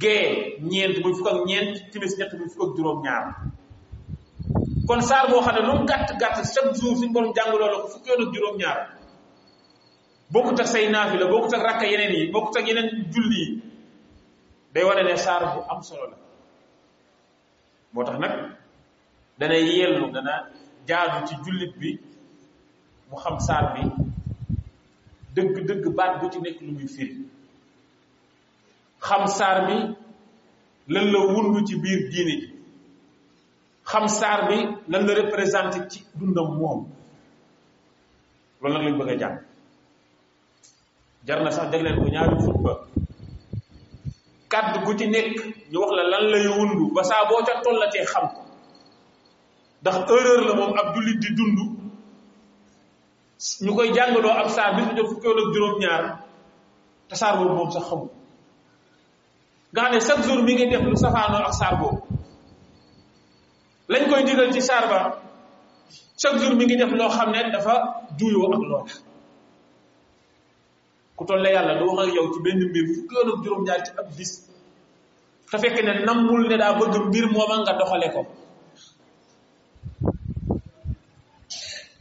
gee 0.00 0.58
ñeent 0.70 0.96
bu 1.02 1.08
ñu 1.16 1.24
ak 1.30 1.38
ñeent 1.48 1.72
timis 1.90 2.14
ñett 2.18 2.32
muy 2.38 2.48
fukk 2.54 2.62
ak 2.70 2.76
juróom-ñaar 2.76 3.26
kon 4.86 5.00
saar 5.08 5.26
boo 5.30 5.42
xam 5.44 5.54
ne 5.56 5.60
lu 5.68 5.72
mu 5.78 5.84
gàtt 5.90 6.08
gàtt 6.20 6.36
chaque 6.54 6.72
jour 6.80 6.94
suñu 6.98 7.12
borom 7.14 7.32
jàngaloo 7.36 7.70
la 7.72 7.78
ko 7.82 7.88
fukki 7.92 8.08
yoon 8.10 8.22
ak 8.26 8.30
juróom-ñaar 8.34 8.78
bokkut 10.32 10.58
ak 10.62 10.68
say 10.72 10.84
naafila 10.94 11.26
bokkut 11.32 11.54
ak 11.56 11.62
rakka 11.68 11.86
yeneen 11.92 12.12
yi 12.18 12.30
bokkut 12.34 12.56
ak 12.58 12.66
yeneen 12.68 12.88
julli 13.12 13.38
yi 13.42 13.48
day 14.74 14.84
wane 14.86 15.02
ne 15.08 15.14
saar 15.26 15.42
bu 15.52 15.58
am 15.72 15.80
solo 15.88 16.04
la 16.12 16.16
moo 17.92 18.04
tax 18.06 18.18
nag 18.22 18.32
dana 19.38 19.56
yellu 19.68 20.04
dana 20.14 20.34
jaadu 20.88 21.18
ci 21.28 21.34
jullit 21.44 21.72
bi 21.80 21.90
mu 23.08 23.16
xam 23.22 23.36
saar 23.46 23.64
bi 23.74 23.82
dëgg 25.34 25.54
dëgg 25.68 25.84
baat 25.98 26.12
bu 26.20 26.26
ci 26.32 26.38
nekk 26.44 26.58
lu 26.66 26.72
muy 26.76 26.88
firi 26.96 27.14
xam 29.02 29.26
sar 29.28 29.66
bi 29.68 29.76
lan 30.94 31.04
la 31.14 31.18
wundu 31.34 31.58
ci 31.68 31.74
biir 31.82 32.00
diine 32.12 32.34
ji 32.40 32.46
xam 33.90 34.04
sar 34.08 34.38
bi 34.48 34.58
lan 34.92 35.02
la 35.06 35.12
représenté 35.22 35.80
ci 35.90 35.98
dundam 36.18 36.48
moom 36.58 36.78
loolu 38.60 38.74
nag 38.74 38.82
lañ 38.84 38.94
bëgg 38.98 39.10
a 39.12 39.16
jàng 39.22 39.36
jar 41.26 41.38
na 41.44 41.50
sax 41.50 41.66
dégleen 41.70 41.96
ko 42.00 42.06
ñaari 42.14 42.36
ba 42.64 42.72
kàddu 44.52 44.78
gu 44.86 44.92
ci 44.98 45.06
nekk 45.14 45.32
ñu 45.70 45.76
wax 45.82 45.90
la 45.98 46.02
lan 46.12 46.24
lay 46.32 46.46
wundu 46.58 46.84
ba 46.94 47.02
saa 47.10 47.24
boo 47.28 47.42
ca 47.46 47.52
tollatee 47.64 48.06
xam 48.12 48.26
ko 48.34 48.40
ndax 49.80 49.96
erreur 50.14 50.40
la 50.48 50.52
moom 50.58 50.72
ab 50.80 50.88
jullit 50.94 51.18
di 51.22 51.28
dund 51.38 51.58
ñu 53.64 53.70
koy 53.76 53.88
jàngaloo 53.96 54.34
ab 54.40 54.48
saar 54.56 54.70
bi 54.76 54.82
mu 54.86 54.92
jot 54.96 55.08
fukki 55.10 55.26
ak 55.42 55.52
juróom 55.54 55.76
ñaar 55.82 56.02
tasaar 57.08 57.34
boobu 57.38 57.54
moom 57.58 57.70
sax 57.76 57.84
xamul 57.88 58.08
gane 59.72 60.00
xam 60.00 60.18
chaque 60.20 60.28
jour 60.28 60.42
mi 60.44 60.54
ngi 60.54 60.66
def 60.70 60.82
lu 60.90 60.96
safaanoo 61.02 61.44
ak 61.48 61.54
saar 61.60 61.74
boobu 61.80 62.00
lañ 63.92 64.02
koy 64.10 64.22
digal 64.28 64.50
ci 64.54 64.60
saar 64.68 64.84
ba 64.92 64.98
chaque 66.20 66.38
jour 66.40 66.52
mi 66.58 66.64
ngi 66.64 66.76
def 66.80 66.92
lo 67.00 67.08
xamne 67.16 67.40
dafa 67.54 67.74
duyo 68.18 68.38
ak 68.56 68.62
lo 68.72 68.78
ku 71.16 71.22
tolle 71.28 71.48
yàlla 71.56 71.74
do 71.80 71.84
wax 71.88 72.04
ak 72.08 72.14
yow 72.16 72.26
ci 72.32 72.38
benn 72.44 72.60
mbir 72.70 72.84
fu 72.94 72.98
yoon 73.14 73.28
ak 73.32 73.38
juróom-ñaar 73.44 73.80
ci 73.86 73.92
ab 74.00 74.06
bis 74.16 74.32
ta 75.50 75.56
fekk 75.62 75.76
ne 75.86 75.92
namul 76.06 76.42
ne 76.50 76.56
da 76.62 76.66
bëgg 76.78 76.94
mbir 77.08 77.24
mooma 77.34 77.56
nga 77.62 77.72
doxale 77.78 78.08
ko 78.14 78.22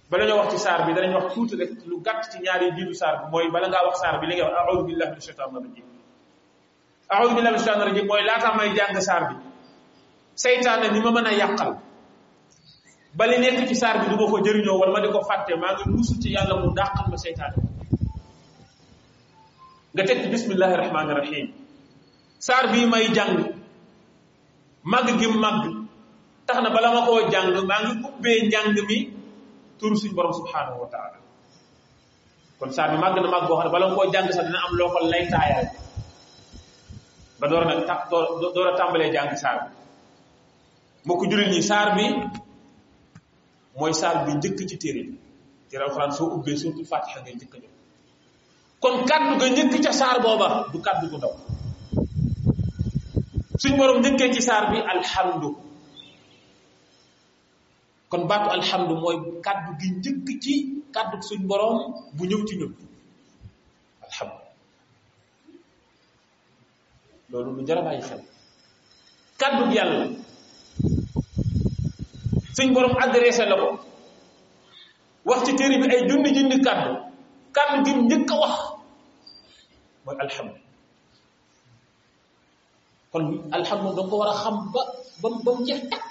bala 0.10 0.24
ñoo 0.28 0.40
wax 0.40 0.48
ci 0.51 0.58
sar 0.66 0.80
bi 0.86 0.92
dañ 0.98 1.13
wax 1.18 1.28
tout 1.34 1.51
rek 1.60 1.72
lu 1.90 1.96
gàtt 2.06 2.20
ci 2.32 2.38
ñaari 2.44 2.66
biiru 2.75 2.94
sar 3.01 3.13
bi 3.20 3.25
mooy 3.32 3.48
bala 3.54 3.68
ngaa 3.72 3.84
wax 3.88 3.96
sar 4.04 4.16
bi 4.20 4.25
li 4.30 4.36
nga 4.36 4.46
wax 4.48 4.56
a'udhu 4.60 4.84
billahi 4.88 5.10
minash 5.12 5.25
shaitanir 5.28 5.63
rajim 5.66 5.88
a'udhu 7.12 7.36
billahi 7.36 7.51
minash 7.53 7.65
shaitanir 7.68 7.86
rajim 7.91 8.06
mooy 8.10 8.24
laata 8.30 8.50
may 8.58 8.70
jang 8.77 8.91
sar 9.08 9.22
bi 9.30 9.36
shaytan 10.44 10.80
ni 10.96 11.00
ma 11.06 11.12
meuna 11.18 11.32
yakal 11.41 11.72
ba 13.20 13.25
li 13.32 13.36
ci 13.72 13.75
sar 13.84 13.96
bi 14.01 14.06
du 14.12 14.15
ko 14.15 14.25
wala 14.80 14.91
ma 14.96 15.00
di 15.03 15.10
fatte 15.30 15.53
ma 15.56 15.62
maa 15.65 15.75
ngi 15.75 15.86
musu 15.94 16.13
ci 16.24 16.32
yalla 16.38 16.56
mu 16.62 16.72
dakal 16.80 17.06
ma 17.13 17.18
shaytan 17.25 17.51
nga 19.94 20.03
tek 20.08 20.20
bismillahir 20.34 20.80
rahmanir 20.88 21.20
rahim 21.22 21.48
sar 22.48 22.63
bi 22.74 22.88
may 22.94 23.08
jang 23.18 23.36
mag 24.96 25.08
gi 25.20 25.27
mag 25.44 25.60
taxna 26.48 26.70
bala 26.77 26.89
ma 26.98 27.01
koo 27.08 27.20
jàng 27.34 27.48
ngi 27.58 27.94
ubbee 28.10 28.39
jang 28.53 28.68
mi 28.89 28.98
turu 29.80 29.96
suñu 30.00 30.15
borom 30.18 30.32
subhanahu 30.39 30.80
wa 30.84 30.88
taala 30.94 31.18
kon 32.60 32.72
sa 32.75 32.88
bi 32.91 32.96
mag 33.03 33.13
na 33.20 33.27
mag 33.36 33.46
bo 33.50 33.60
xam 33.60 33.72
bala 33.75 33.91
ko 34.00 34.08
jang 34.15 34.27
sa 34.38 34.48
dina 34.48 34.63
am 34.63 34.80
ba 37.42 37.48
door 37.50 37.66
a 37.68 37.76
nag 37.76 37.88
ta 37.88 37.96
door 38.56 38.68
a 38.70 38.78
tàmbalee 38.80 39.12
jàng 39.14 39.36
saar 39.44 39.58
bi 39.68 39.72
mbokk 41.06 41.22
jullit 41.30 41.50
ñi 41.54 41.62
saar 41.70 41.88
bi 41.98 42.06
mooy 43.80 43.94
saar 44.02 44.16
bi 44.26 44.32
njëkk 44.38 44.60
ci 44.70 44.76
téere 44.82 45.02
bi 45.10 45.16
téere 45.70 45.84
alxuraan 45.86 46.12
soo 46.18 46.28
ubbee 46.36 46.58
saar 50.02 50.16
booba 50.24 50.48
du 50.72 50.78
kàddu 50.86 51.06
gu 51.12 51.18
ndaw 51.18 51.34
suñ 53.62 53.74
borom 53.78 53.98
njëkkee 54.02 54.32
ci 54.36 54.42
saar 54.50 54.64
bi 54.72 54.78
alhamdu 54.94 55.50
kon 58.12 58.24
baatu 58.30 58.50
alhamdu 58.58 58.94
mooy 59.04 59.18
kàddu 59.46 59.72
gi 59.80 59.88
njëkk 60.00 60.28
ci 60.44 60.54
kàddu 60.96 61.18
suñ 61.28 61.42
borom 61.50 61.78
bu 62.18 62.24
ñëw 62.30 62.42
ci 62.48 62.54
ñun 62.60 62.74
loolu 67.32 67.56
lu 67.56 67.62
jar 67.68 67.78
a 67.78 67.82
bàyyi 67.86 68.02
xel 68.08 68.20
bi 69.40 69.76
yàlla 69.76 70.06
suñ 72.58 72.74
borom 72.74 72.94
adressé 73.04 73.46
la 73.46 73.56
ko 73.62 73.70
wax 75.26 75.40
ci 75.46 75.52
téere 75.58 75.78
bi 75.82 75.88
ay 75.96 76.02
junni 76.10 76.30
junni 76.36 76.58
kàddu 76.66 76.92
kàddu 77.56 77.78
gi 77.86 77.92
njëkk 77.94 78.30
a 78.34 78.38
wax 78.42 78.56
mooy 80.06 80.16
alhamdu 80.24 80.58
kon 83.12 83.24
alhamdu 83.58 83.90
da 83.98 84.04
ko 84.10 84.16
war 84.20 84.30
a 84.36 84.36
xam 84.44 84.56
ba 84.74 84.82
ba 85.22 85.28
mu 85.34 85.64
jeex 85.68 85.82
takk 85.92 86.10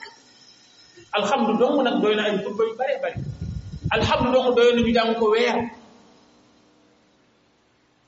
alhamdu 1.19 1.53
dong 1.61 1.77
nag 1.85 1.97
doy 2.03 2.15
na 2.17 2.23
ay 2.29 2.35
xutba 2.43 2.62
yu 2.69 2.75
bare 2.81 2.95
bare 3.03 3.17
alhamdu 3.97 4.29
dong 4.35 4.49
doy 4.57 4.69
na 4.75 4.81
ñu 4.83 4.93
jàng 4.97 5.12
ko 5.21 5.27
weer 5.35 5.57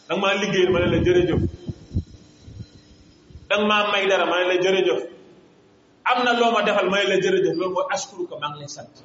danga 0.07 0.21
maa 0.21 0.33
liggéeyal 0.41 0.69
ma 0.73 0.77
ne 0.79 0.85
la 0.93 0.99
jërëjëf 1.05 1.41
danga 3.49 3.65
maa 3.67 3.91
may 3.91 4.07
dara 4.07 4.25
ma 4.25 4.39
ne 4.43 4.47
la 4.55 4.57
jërëjëf 4.63 5.01
am 6.03 6.23
na 6.23 6.31
loo 6.39 6.61
defal 6.65 6.87
ma 6.91 6.99
la 7.07 7.15
jërëjëf 7.23 7.55
loolu 7.59 7.73
mooy 7.73 7.85
askuruka 7.95 8.35
maa 8.41 8.49
ngi 8.51 8.59
lay 8.59 8.67
sant 8.75 8.95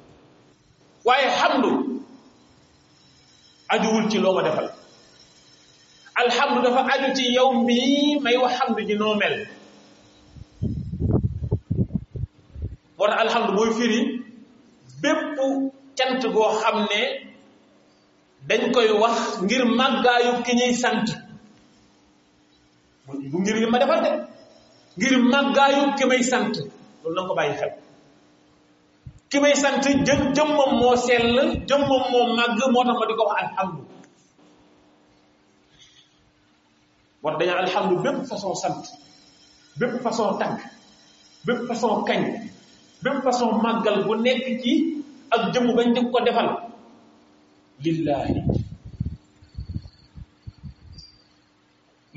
waaye 1.05 1.27
xamdu 1.39 1.71
ajuwul 3.73 4.05
ci 4.11 4.17
loo 4.19 4.41
defal 4.41 4.67
alhamdu 6.23 6.61
dafa 6.61 6.81
aju 6.93 7.13
ci 7.15 7.23
yow 7.35 7.49
mii 7.65 8.19
may 8.23 8.35
wax 8.37 8.53
xamdu 8.59 8.81
ji 8.87 8.95
noo 8.95 9.15
mel 9.15 9.35
moo 12.99 13.07
tax 13.09 13.19
alhamdu 13.25 13.51
mooy 13.53 13.71
firi 13.77 13.99
bépp 15.01 15.21
cant 15.97 16.21
goo 16.35 16.49
xam 16.61 16.77
ne 16.91 17.01
dañ 18.47 18.61
koy 18.73 18.89
wax 19.01 19.17
ngir 19.43 19.63
màggaayu 19.65 20.43
ki 20.45 20.51
ñuy 20.59 20.73
sant 20.75 21.07
bu 23.31 23.37
ngir 23.41 23.55
ma 23.71 23.79
defal 23.79 23.99
de 24.05 24.11
ngir 24.97 25.13
màggaayu 25.33 25.83
ki 25.97 26.23
sant 26.31 26.53
loolu 27.03 27.15
na 27.15 27.21
ko 27.27 27.33
bàyyi 27.39 27.53
xel 27.59 27.71
ki 29.29 29.39
may 29.43 29.55
sant 29.63 29.83
jëm 30.07 30.21
jëmmam 30.35 30.71
moo 30.81 30.95
sell 31.07 31.37
jëmmam 31.69 32.03
moo 32.11 32.25
màgg 32.37 32.61
moo 32.73 32.83
tax 32.87 32.95
ma 32.99 33.05
di 33.09 33.13
ko 33.19 33.23
wax 33.29 33.37
alhamdu 33.45 33.81
war 37.23 37.35
dañaa 37.39 37.57
alhamdu 37.63 37.95
bépp 38.03 38.17
façon 38.29 38.53
sant 38.63 38.83
bépp 39.79 39.93
façon 40.03 40.27
tànk 40.41 40.59
bépp 41.45 41.59
façon 41.67 41.93
kañ 42.07 42.21
bépp 43.03 43.17
façon 43.23 43.51
màggal 43.65 43.97
bu 44.07 44.13
nekk 44.25 44.43
ci 44.63 44.73
ak 45.35 45.41
jëmm 45.53 45.65
bañ 45.77 45.87
di 45.95 46.01
ko 46.13 46.19
defal 46.25 46.47
lillahi 47.85 48.42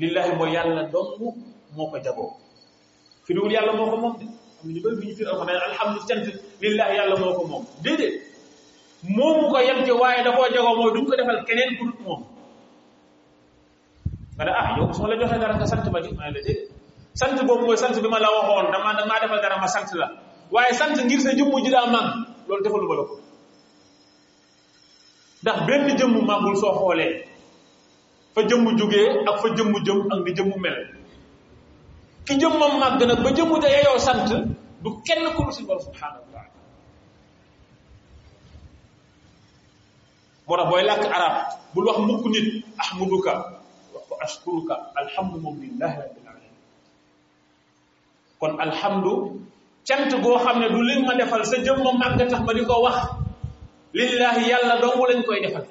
lillaahi 0.01 0.33
mooy 0.39 0.51
yàlla 0.55 0.81
dong 0.93 1.19
moo 1.75 1.87
ko 1.91 1.97
jagoo 2.05 2.31
firiwul 3.25 3.53
yàlla 3.57 3.71
moo 3.79 3.87
ko 3.91 3.97
moom 3.97 4.15
de 4.19 4.25
am 4.25 4.29
na 4.67 4.69
ñu 4.73 4.79
bëri 4.83 4.95
bu 4.95 5.03
ñu 5.05 5.11
firi 5.17 5.29
alxam 5.29 5.47
ne 5.47 5.53
alhamdu 5.69 5.99
cant 6.09 6.25
lillaahi 6.61 6.95
yàlla 6.99 7.15
moo 7.21 7.33
ko 7.37 7.43
moom 7.51 7.63
déedéet 7.83 8.15
moomu 9.17 9.45
ko 9.51 9.57
yem 9.67 9.79
waaye 10.01 10.23
da 10.23 10.31
koo 10.35 10.45
jagoo 10.55 10.75
mooy 10.79 10.91
ko 11.07 11.15
defal 11.19 11.39
keneen 11.47 11.71
ku 11.77 11.83
dul 11.89 12.01
moom 12.05 12.21
nga 14.37 14.43
ah, 14.59 14.77
la 14.77 15.15
joxee 15.19 15.39
dara 15.41 15.55
nga 15.57 15.65
sant 15.65 15.85
ma 15.91 15.99
di 16.01 16.09
boobu 17.47 17.65
mooy 17.65 17.77
sant 17.77 17.95
bi 18.03 18.07
ma 18.09 18.19
la 18.19 18.29
waxoon 18.35 18.71
dama 18.73 18.93
damaa 18.97 19.19
defal 19.21 19.41
dara 19.41 19.57
ma 19.61 19.67
sant 19.67 19.89
la 19.99 20.07
waaye 20.53 20.73
sant 20.79 20.93
ngir 21.05 21.19
sa 21.25 21.31
jëmm 21.37 21.53
ji 21.65 21.69
daa 21.71 21.87
màgg 21.93 22.09
loolu 22.47 22.63
defaluma 22.63 22.95
la 22.99 23.03
ko 23.09 23.15
ndax 25.41 25.57
benn 25.67 25.87
jëmm 25.99 26.13
màggul 26.29 26.55
soo 26.61 26.73
xoolee 26.79 27.13
fa 28.37 28.45
juga, 28.45 28.71
jugee 28.77 29.25
ak 29.25 29.35
fa 29.41 29.47
jëmm 29.57 29.73
jëm 29.81 29.99
ak 30.13 30.19
ni 30.21 30.31
jëmm 30.37 30.51
mel 30.61 30.77
ki 32.29 32.35
mom 32.45 32.73
màgg 32.77 33.01
nag 33.09 33.21
ba 33.25 33.29
jëmm 33.33 33.51
ja 33.65 33.69
yeyoo 33.69 33.97
sant 33.97 34.29
du 34.83 34.89
kenn 35.05 35.25
ku 35.33 35.41
lu 35.45 35.49
suñu 35.57 35.73
subhanahu 35.85 36.21
wa 40.45 40.57
taala 40.69 40.69
moo 40.69 40.69
tax 40.69 40.69
booy 40.69 40.85
arab 41.17 41.35
bu 41.73 41.81
wax 41.87 41.97
mukk 42.09 42.23
nit 42.29 42.47
ahmaduka 42.77 43.33
wa 44.11 44.17
ashkuruka 44.25 44.75
alhamdulillah 45.01 45.89
rabbil 46.05 46.27
alamin 46.29 46.53
kon 48.39 48.53
alhamdu 48.65 49.13
cant 49.87 50.11
go 50.23 50.37
xamne 50.45 50.67
du 50.69 50.81
li 50.89 51.01
ma 51.07 51.13
defal 51.17 51.45
sa 51.45 51.57
mom 51.85 52.01
tax 52.17 52.31
ma 52.45 52.53
diko 52.53 52.83
wax 52.85 52.97
lillahi 53.97 54.41
yalla 54.51 54.77
dong 54.83 55.01
lañ 55.09 55.21
koy 55.25 55.41
defal 55.41 55.65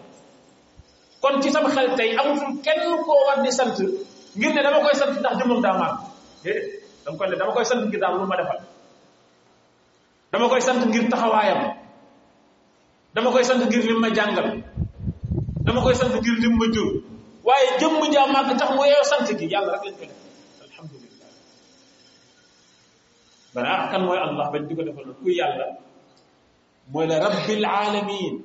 kon 1.26 1.42
ci 1.42 1.50
sama 1.54 1.68
xel 1.76 1.88
tey 1.98 2.10
amatul 2.20 2.52
kenn 2.66 2.82
koo 3.06 3.18
war 3.26 3.36
di 3.44 3.50
sant 3.58 3.74
ngir 4.38 4.50
ne 4.56 4.62
dama 4.66 4.78
koy 4.86 4.94
sant 5.00 5.14
ndax 5.20 5.34
jëmmam 5.40 5.60
daa 5.66 5.74
maam 5.80 5.96
déedéet 6.44 6.66
dama 7.04 7.16
koy 7.18 7.28
ne 7.32 7.36
dama 7.42 7.52
koy 7.56 7.64
sant 7.70 7.82
ngir 7.88 8.00
daal 8.00 8.14
lu 8.14 8.26
dama 10.32 10.46
koy 10.52 10.60
sant 10.66 10.80
ngir 10.90 11.04
taxawaayam 11.12 11.60
dama 13.14 13.30
koy 13.34 13.42
sant 13.48 13.60
ngir 13.68 13.82
lim 13.88 13.98
ma 14.04 14.10
jàngal 14.18 14.48
dama 15.66 15.80
koy 15.86 15.94
sant 16.00 16.14
ngir 16.20 16.36
lim 16.44 16.54
ma 16.62 16.66
jur 16.74 16.90
waaye 17.48 17.66
jëmm 17.80 17.98
jaa 18.14 18.26
màgg 18.34 18.50
tax 18.60 18.70
mu 18.78 18.84
yeew 18.92 19.04
sant 19.12 19.26
gi 19.38 19.46
yàlla 19.54 19.74
rek 19.84 19.96
lañ 20.00 20.00
koy 20.00 20.10
def 20.10 20.62
alhamdulillah 20.66 21.30
banaa 23.54 23.78
kan 23.92 24.02
mooy 24.08 24.18
allah 24.26 24.46
bañ 24.52 24.62
di 24.68 24.74
ko 24.78 24.82
defal 24.88 25.10
kuy 25.22 25.34
yàlla 25.40 25.66
mooy 26.92 27.04
la 27.12 27.16
rabbil 27.24 27.66
alamin 27.84 28.36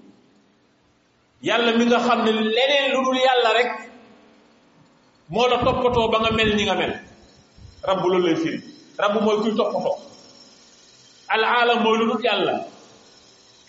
yàlla 1.42 1.72
mi 1.78 1.86
nga 1.86 2.00
xam 2.08 2.20
ne 2.26 2.32
leneen 2.32 2.92
lu 2.94 3.00
dul 3.06 3.18
yàlla 3.28 3.54
rek 3.54 3.72
moo 5.30 5.48
la 5.50 5.58
toppatoo 5.66 6.08
ba 6.12 6.18
nga 6.20 6.32
mel 6.32 6.56
ni 6.56 6.64
nga 6.64 6.76
mel 6.76 6.94
rabbu 7.84 8.08
loolu 8.10 8.26
lay 8.28 8.36
firi 8.36 8.60
rabbu 8.98 9.20
mooy 9.26 9.38
kuy 9.42 9.54
toppatoo 9.58 9.98
al 11.34 11.80
mooy 11.84 11.98
lu 12.00 12.06
dul 12.12 12.24
yàlla 12.30 12.54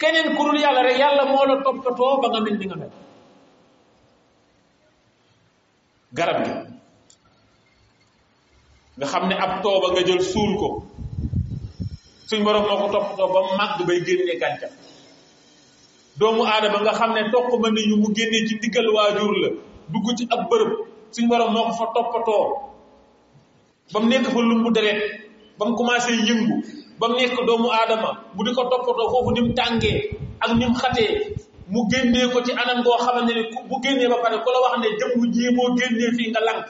keneen 0.00 0.36
ku 0.36 0.42
dul 0.44 0.58
yàlla 0.60 0.82
rek 0.82 0.98
yàlla 0.98 1.24
moo 1.32 1.44
la 1.46 1.54
toppatoo 1.64 2.20
ba 2.20 2.28
nga 2.28 2.40
mel 2.40 2.56
ni 2.58 2.66
nga 2.66 2.76
mel 2.76 2.92
garab 6.12 6.44
gi 6.44 6.52
nga 8.96 9.06
xam 9.12 9.24
ne 9.28 9.34
ab 9.44 9.62
tooba 9.62 9.86
nga 9.92 10.02
jël 10.04 10.20
suul 10.32 10.52
ko 10.60 10.68
suñ 12.28 12.44
borom 12.44 12.64
moo 12.68 12.78
ko 12.80 12.86
toppatoo 12.94 13.28
ba 13.34 13.40
màgg 13.58 13.80
bay 13.86 14.00
génnee 14.06 14.36
gàncax 14.40 14.72
doomu 16.18 16.44
aadama 16.44 16.80
nga 16.84 16.92
xam 16.92 17.12
ne 17.14 17.30
toq 17.32 17.48
ma 17.60 17.70
ni 17.70 17.86
ñu 17.88 17.96
mu 17.96 18.12
génnee 18.12 18.44
ci 18.48 18.56
ndigal 18.56 18.88
waajur 18.92 19.32
la 19.42 19.48
dugg 19.88 20.06
ci 20.16 20.26
ab 20.30 20.48
bërëb 20.50 20.72
suñu 21.10 21.28
borom 21.28 21.52
moo 21.52 21.64
ko 21.64 21.72
fa 21.72 21.86
toppatoo 21.94 22.46
ba 23.92 23.98
mu 24.00 24.08
nekk 24.08 24.26
fa 24.28 24.40
lumbu 24.40 24.70
deret 24.72 25.00
ba 25.58 25.64
mu 25.66 25.74
commencé 25.76 26.12
yëngu 26.12 26.62
ba 27.00 27.08
mu 27.08 27.14
nekk 27.16 27.32
doomu 27.46 27.70
aadama 27.72 28.20
bu 28.36 28.44
di 28.44 28.52
ko 28.52 28.62
toppatoo 28.64 29.08
foofu 29.10 29.32
ni 29.32 29.40
mu 29.40 29.54
tàngee 29.54 30.10
ak 30.40 30.52
ni 30.56 30.66
mu 30.66 30.74
xatee 30.74 31.32
mu 31.68 31.88
génnee 31.88 32.28
ko 32.28 32.42
ci 32.44 32.52
anam 32.52 32.84
goo 32.84 32.96
xamante 33.00 33.32
ne 33.32 33.42
bu 33.68 33.80
génnee 33.80 34.08
ba 34.08 34.16
pare 34.20 34.36
ko 34.44 34.52
la 34.52 34.60
wax 34.60 34.78
ne 34.84 34.88
jëmm 34.98 35.32
ji 35.32 35.48
moo 35.56 35.76
génnee 35.76 36.12
fii 36.16 36.30
nga 36.30 36.40
lànk 36.40 36.64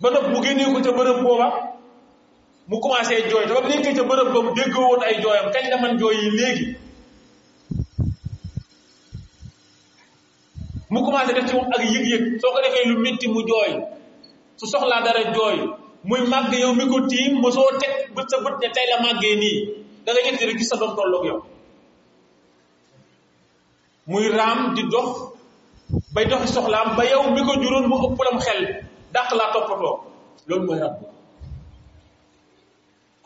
ba 0.00 0.08
nag 0.10 0.32
bu 0.32 0.40
génnee 0.42 0.72
ko 0.72 0.80
ca 0.80 0.92
bërëb 0.96 1.20
booba 1.22 1.69
mu 2.70 2.78
commencé 2.78 3.18
jooy 3.28 3.44
te 3.46 3.52
ba 3.52 3.60
nekk 3.68 3.82
ca 3.98 4.02
bërëb 4.08 4.28
ba 4.34 4.40
mu 4.46 4.50
dégg 4.56 4.74
woon 4.78 5.02
ay 5.02 5.14
jooyam 5.22 5.46
kañ 5.54 5.64
la 5.70 5.76
man 5.82 5.98
jooy 6.00 6.14
yi 6.22 6.28
léegi 6.38 6.66
mu 10.92 10.98
commencé 11.04 11.32
def 11.34 11.46
ci 11.48 11.54
moom 11.56 11.70
ak 11.74 11.82
yëg-yëg 11.92 12.22
soo 12.40 12.52
ko 12.54 12.58
defee 12.62 12.86
lu 12.88 12.94
metti 13.02 13.26
mu 13.28 13.40
jooy 13.50 13.70
su 14.58 14.64
soxlaa 14.70 15.02
dara 15.06 15.22
jooy 15.34 15.56
muy 16.08 16.22
màgg 16.30 16.52
yow 16.62 16.72
mi 16.78 16.86
ko 16.90 16.96
tiim 17.10 17.42
ba 17.42 17.50
soo 17.50 17.70
teg 17.82 17.92
bët 18.14 18.26
sa 18.30 18.38
bët 18.44 18.56
ne 18.62 18.68
tey 18.74 18.86
la 18.92 19.02
màggee 19.02 19.34
nii 19.42 19.56
da 20.04 20.08
nga 20.14 20.22
yëg 20.26 20.38
rek 20.48 20.58
gis 20.60 20.68
sa 20.70 20.76
doom 20.80 20.94
tolloog 20.96 21.24
yow 21.30 21.38
muy 24.10 24.28
raam 24.38 24.74
di 24.74 24.82
dox 24.94 25.10
bay 26.14 26.24
doxi 26.30 26.52
soxlaam 26.54 26.94
ba 26.96 27.02
yow 27.10 27.22
mi 27.34 27.40
ko 27.46 27.52
juróon 27.62 27.90
mu 27.90 27.96
ëpp 28.06 28.18
lam 28.26 28.38
xel 28.46 28.60
dàq 29.14 29.28
laa 29.38 29.50
toppatoo 29.54 29.96
loolu 30.48 30.66
mooy 30.68 30.78
rab 30.82 30.94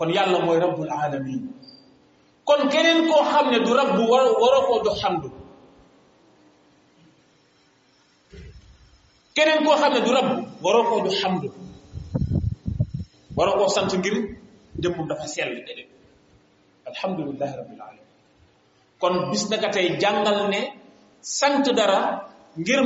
kon 0.04 0.10
yalla 0.12 0.38
moy 0.44 0.58
rabbul 0.64 0.88
alamin 1.04 1.42
kon 2.48 2.60
keneen 2.72 3.00
ko 3.10 3.16
xamne 3.32 3.58
du 3.66 3.72
rabb 3.80 3.92
war 4.10 4.24
waroo 4.42 4.62
koo 4.68 4.78
jox 4.84 4.96
xamdu 5.04 5.28
keneen 9.36 9.60
ko 9.66 9.70
xamne 9.82 10.00
du 10.06 10.10
rabb 10.16 10.30
waro 10.64 10.82
ko 10.90 10.94
do 11.06 11.10
xamdu 11.20 11.48
waro 13.36 13.52
ko 13.58 13.66
sant 13.76 13.92
ngir 13.98 14.14
jëmmum 14.82 15.06
dafa 15.10 15.26
sel 15.34 15.50
déedéet 15.66 15.90
alhamdulillah 16.90 17.50
rabbil 17.60 17.80
alamin 17.88 18.06
kon 19.00 19.14
bis 19.30 19.44
naka 19.50 19.68
tey 19.74 19.86
jangal 20.02 20.38
ne 20.52 20.60
sant 21.38 21.66
dara 21.78 22.00
ngir 22.60 22.80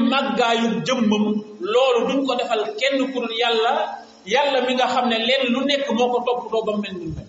yu 0.62 0.68
jëmmam 0.88 1.24
lolu 1.72 2.00
duñ 2.09 2.20
ko 2.26 2.33
defal 2.40 2.62
kenn 2.81 2.98
ku 3.12 3.18
dul 3.22 3.38
yàlla 4.35 4.61
mi 4.67 4.75
nga 4.75 4.87
xamne 4.95 5.17
len 5.29 5.43
lu 5.53 5.61
nek 5.69 5.83
moko 5.99 6.19
top 6.27 6.27
toppatoo 6.27 6.62
ba 6.69 6.73
mel 6.83 6.95
ni 7.01 7.07
mel 7.17 7.29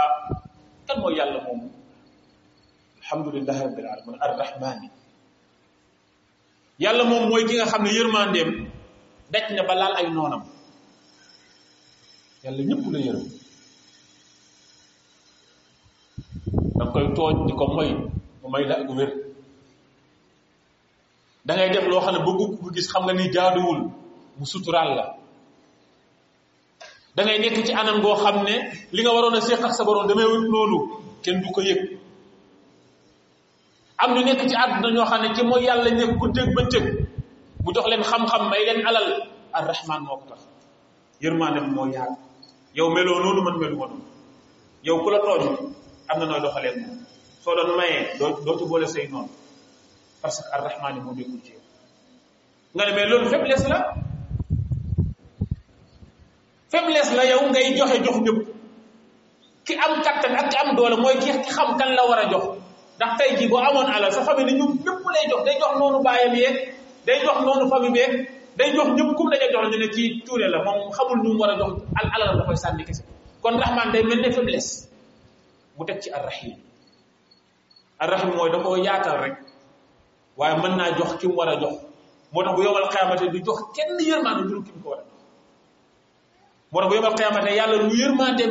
ah 0.00 0.10
tan 0.86 0.96
mo 1.02 1.08
yàlla 1.18 1.38
mom 1.46 1.60
alhamdulillah 3.00 3.56
rabbil 3.66 3.88
alamin 3.94 4.16
arrahmani 4.26 4.88
yàlla 6.84 7.02
mom 7.10 7.22
moy 7.30 7.42
ki 7.48 7.54
nga 7.58 7.66
xamne 7.72 7.90
yermandem 7.98 8.48
yërmandeem 8.50 8.50
daj 9.32 9.44
na 9.56 9.62
ba 9.68 9.74
lal 9.80 9.94
ay 10.00 10.06
nonam 10.18 10.42
yàlla 12.44 12.62
ñëpp 12.68 12.80
la 12.94 12.98
yërëm 13.06 13.26
da 16.78 16.84
koy 16.92 17.06
toj 17.16 17.34
diko 17.48 17.64
moy 17.76 17.90
mu 18.40 18.46
may 18.52 18.64
la 18.70 18.74
gu 18.88 18.92
wér 18.98 19.12
da 21.46 21.52
ngay 21.54 21.70
def 21.74 21.86
lo 21.90 22.00
xamne 22.04 22.18
ne 22.18 22.24
bëgg 22.26 22.40
ko 22.60 22.64
gis 22.74 22.88
xam 22.92 23.02
nga 23.04 23.12
ni 23.14 23.26
jaaduul 23.36 23.80
mu 24.38 24.46
suturaal 24.46 24.94
la 24.94 25.04
dangay 27.18 27.42
ngay 27.42 27.50
nekk 27.50 27.66
ci 27.66 27.72
anam 27.74 27.98
goo 28.00 28.14
xam 28.14 28.46
ne 28.46 28.56
li 28.94 29.00
nga 29.02 29.10
waroon 29.14 29.34
a 29.34 29.40
séq 29.42 29.58
ak 29.66 29.74
sa 29.74 29.82
borom 29.84 30.06
damay 30.06 30.24
wut 30.24 30.46
kenn 31.22 31.42
du 31.42 31.50
ko 31.52 31.60
yëg 31.60 31.80
am 34.02 34.14
ñu 34.14 34.22
nekk 34.22 34.38
ne 34.38 34.48
ci 34.48 34.54
yàlla 34.54 35.90
nekk 35.90 36.12
ku 36.20 36.26
dëgg 36.30 36.50
ba 36.54 36.62
jox 37.74 37.86
leen 37.90 38.02
xam-xam 38.06 38.42
may 38.50 38.62
leen 38.64 38.86
alal 38.86 39.26
arrahman 39.52 40.02
moo 40.06 41.88
yow 42.78 42.88
meloo 42.94 43.18
noonu 43.18 43.40
man 43.42 43.56
yow 44.86 45.02
la 45.10 45.18
tooñ 45.24 45.44
na 46.06 46.14
nooy 46.24 46.40
doxalee 46.44 46.72
moom 46.78 46.98
soo 47.42 47.54
doon 47.58 47.74
mayee 47.76 48.14
doo 48.22 48.38
doo 48.46 48.86
ci 48.86 49.08
noonu 49.10 49.28
parce 50.22 50.38
que 50.40 50.46
arrahman 50.54 51.02
moo 51.02 51.12
nekkul 51.18 51.42
ci 51.42 51.50
yow 51.58 51.62
nga 52.74 52.82
ne 52.86 52.92
mais 52.94 53.06
loolu 53.10 53.26
faiblesse 53.28 53.66
la 53.68 53.78
faiblesse 56.70 57.12
la 57.16 57.24
yow 57.30 57.42
ngay 57.50 57.66
joxe 57.78 57.96
jox 58.04 58.16
ñëpp 58.24 58.38
ki 59.66 59.72
am 59.84 59.92
kattan 60.06 60.34
ak 60.40 60.46
ki 60.52 60.56
am 60.62 60.70
doole 60.76 60.96
mooy 61.02 61.16
ki 61.22 61.30
xam 61.54 61.68
kan 61.78 61.90
la 61.96 62.04
war 62.08 62.18
a 62.18 62.26
jox 62.32 62.44
ndax 62.96 63.12
tey 63.18 63.30
jii 63.38 63.48
boo 63.50 63.56
amoon 63.68 63.88
alal 63.96 64.12
sa 64.16 64.22
famille 64.28 64.50
ni 64.52 64.58
ñu 64.60 64.66
ñëpp 64.86 65.00
lay 65.14 65.24
jox 65.30 65.42
day 65.46 65.56
jox 65.62 65.74
noonu 65.78 65.98
bàyyam 66.06 66.34
yeeg 66.42 66.56
day 67.06 67.18
jox 67.26 67.38
noonu 67.46 67.64
famille 67.72 67.90
beeg 67.98 68.12
day 68.58 68.70
jox 68.76 68.88
ñëpp 68.96 69.10
kum 69.16 69.26
dañuy 69.32 69.50
jox 69.54 69.64
ñu 69.70 69.76
ne 69.78 69.88
kii 69.94 70.08
tuure 70.26 70.48
la 70.48 70.58
moom 70.64 70.80
xamul 70.96 71.18
nu 71.24 71.28
mu 71.32 71.40
war 71.40 71.50
a 71.50 71.56
jox 71.60 71.72
al 71.98 72.06
alal 72.14 72.36
da 72.38 72.44
koy 72.48 72.56
sànni 72.62 72.84
kese 72.88 73.02
kon 73.42 73.54
rahman 73.62 73.88
day 73.92 74.02
mel 74.02 74.20
ne 74.20 74.30
faiblesse 74.30 74.74
mu 75.78 75.84
teg 75.86 76.00
ci 76.02 76.10
arrahim 76.10 76.54
arrahim 77.98 78.30
mooy 78.36 78.50
da 78.52 78.58
koo 78.64 78.76
yaatal 78.86 79.16
rek 79.24 79.34
waaye 80.36 80.54
mën 80.62 80.76
naa 80.76 80.92
jox 80.98 81.10
ki 81.18 81.26
mu 81.28 81.34
war 81.40 81.48
a 81.48 81.56
jox 81.64 81.74
moo 82.32 82.42
tax 82.44 82.54
bu 82.56 82.62
yomal 82.62 82.86
xiyamate 82.92 83.26
du 83.32 83.40
jox 83.48 83.58
kenn 83.76 83.96
yërmaande 84.08 84.42
juru 84.48 84.62
ki 84.66 84.72
mu 84.76 84.80
ko 84.84 84.88
war 84.90 84.98
a 84.98 85.02
jox 85.02 85.17
moo 86.72 86.78
tax 86.78 86.88
bu 86.88 86.94
yomal 86.94 87.14
xiyaamate 87.18 87.50
yàlla 87.58 87.76
lu 87.82 87.88
yërmande 88.00 88.44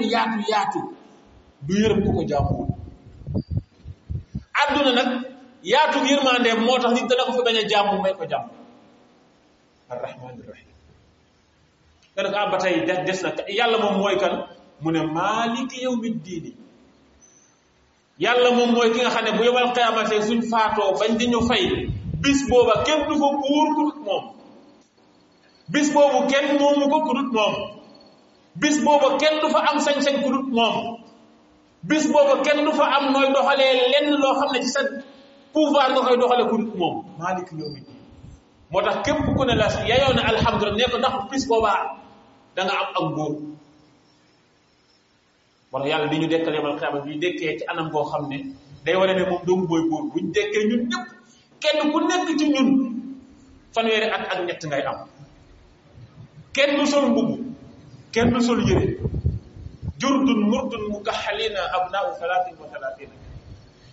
bi 1.65 1.73
du 2.03 2.11
ko 2.15 2.21
jàmbuwul 2.25 2.67
àdduna 4.61 4.91
nag 4.93 6.59
moo 6.65 6.77
tax 6.81 6.91
nit 6.93 7.07
dana 7.09 7.23
ko 7.25 7.31
fi 7.35 7.41
ko 8.17 8.25
jàmb 8.31 8.49
arrahmaani 9.89 10.41
rahim 10.47 10.73
ah, 12.19 13.03
des 13.05 13.23
na 13.23 13.29
yàlla 13.57 13.77
moom 13.79 13.95
mooy 13.99 14.15
kan 14.17 14.33
mu 14.81 14.91
ne 14.91 15.01
maaliki 15.01 15.83
yawmi 15.83 16.09
diini 16.25 16.51
yàlla 18.19 18.51
moom 18.51 18.71
mooy 18.73 18.89
ki 18.93 18.99
nga 18.99 19.09
xam 19.15 19.25
ne 19.25 19.31
bu 19.37 19.43
yomal 19.43 19.67
xiyaamate 19.75 20.15
suñ 20.27 20.41
faatoo 20.51 20.91
bañ 20.99 21.11
di 21.19 21.25
ñu 21.31 21.39
fay 21.49 21.63
bis 22.21 22.41
booba 22.49 22.73
kenn 22.85 23.07
du 23.07 23.13
fa 23.21 23.27
buur 23.41 23.67
ku 23.75 23.83
dut 23.85 23.99
moom 24.05 24.23
bis 25.71 25.89
boobu 25.93 26.27
kenn 26.31 26.57
moomu 26.59 26.85
ko 26.91 26.97
ku 27.05 27.13
dut 27.15 27.31
moom 27.35 27.76
bis 28.59 28.81
booba 28.81 29.17
kenn 29.21 29.37
du 29.41 29.49
fa 29.53 29.59
am 29.69 29.77
sañ-sañ 29.79 30.21
ku 30.21 30.29
moom 30.29 31.05
bis 31.85 32.05
booba 32.09 32.41
kenn 32.41 32.65
du 32.65 32.71
fa 32.73 32.85
am 32.97 33.13
nooy 33.13 33.29
doxalee 33.29 33.73
lenn 33.93 34.17
loo 34.17 34.33
xam 34.41 34.49
ne 34.53 34.59
ci 34.61 34.69
sa 34.69 34.81
pouvoir 35.53 35.93
nga 35.93 36.01
koy 36.01 36.17
doxalee 36.17 36.49
ku 36.49 36.57
dul 36.57 36.73
moom 36.77 36.95
maalik 37.19 37.49
yawmi 37.53 37.81
diin 37.85 38.01
moo 38.71 38.81
tax 38.81 38.95
képp 39.05 39.21
ku 39.37 39.43
ne 39.45 39.53
la 39.55 39.67
yayoo 39.89 40.13
na 40.17 40.21
alhamdulilah 40.33 40.77
ne 40.77 40.85
ko 40.93 40.97
ndax 40.97 41.13
bis 41.31 41.43
boobaa 41.47 42.01
da 42.55 42.63
nga 42.65 42.73
am 42.77 42.87
ak 42.97 43.05
góor 43.15 43.33
moo 45.71 45.85
yàlla 45.85 46.07
di 46.09 46.17
ñu 46.17 46.27
dekkal 46.27 46.53
yamal 46.57 46.73
xiyaama 46.81 47.03
bi 47.05 47.13
ñu 47.15 47.29
ci 47.39 47.63
anam 47.69 47.91
koo 47.93 48.03
xam 48.09 48.25
ne 48.27 48.37
day 48.85 48.95
wane 48.97 49.13
ne 49.13 49.23
moom 49.29 49.41
doomu 49.45 49.67
booy 49.69 49.81
góor 49.89 50.03
bu 50.11 50.17
ñu 50.19 50.31
dekkee 50.33 50.65
ñun 50.69 50.81
ñëpp 50.89 51.05
kenn 51.61 51.79
ku 51.91 51.97
nekk 52.09 52.25
ci 52.39 52.45
at 53.85 54.23
ak 54.33 54.39
ñett 54.49 54.61
ngay 54.65 54.81
am 54.89 54.97
kenn 56.57 56.71
du 56.77 56.85
sol 56.89 57.05
mbubb 57.13 57.46
كين 58.13 58.39
سول 58.39 58.59
يري 58.71 58.87
جرد 59.99 60.27
مرد 60.29 60.73
مكحلين 60.91 61.53
ابناء 61.57 62.03
33 62.19 63.07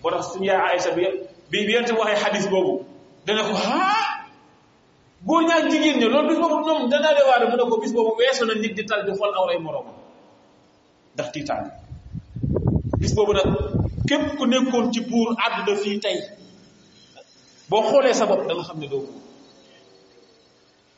ورا 0.04 0.20
سنيا 0.20 0.54
عائشه 0.54 0.94
بي 0.94 1.06
بي 1.50 1.60
بنت 1.78 1.90
واخي 1.90 2.16
حديث 2.24 2.46
بوبو 2.46 2.82
دناكو 3.26 3.54
ها 3.54 4.30
غورنا 5.28 5.68
جيجين 5.70 5.98
ني 5.98 6.04
لول 6.04 6.28
بيس 6.28 6.38
بوبو 6.38 6.58
نوم 6.66 6.88
دنا 6.88 7.10
لي 7.16 7.22
وارو 7.28 7.48
مدوكو 7.50 7.76
بيس 7.80 7.92
بوبو 7.92 8.16
ويسو 8.18 8.44
نيت 8.46 8.74
دي 8.74 8.82
تال 8.82 9.04
دي 9.06 9.14
خول 9.18 9.34
اوراي 9.34 9.58
مروم 9.58 9.86
داخ 11.16 11.30
تي 11.30 11.42
تال 11.42 11.70
بيس 13.00 13.18
نا 13.18 13.42
كيب 14.08 14.28
كو 14.38 14.44
نيكون 14.44 14.90
تي 14.90 15.00
بور 15.00 15.34
اد 15.40 15.74
في 15.74 15.98
تاي 15.98 16.22
بو 17.70 17.80
خولي 17.82 18.12
سبب 18.12 18.46
دا 18.48 18.62
خامني 18.62 18.86
دو 18.86 19.04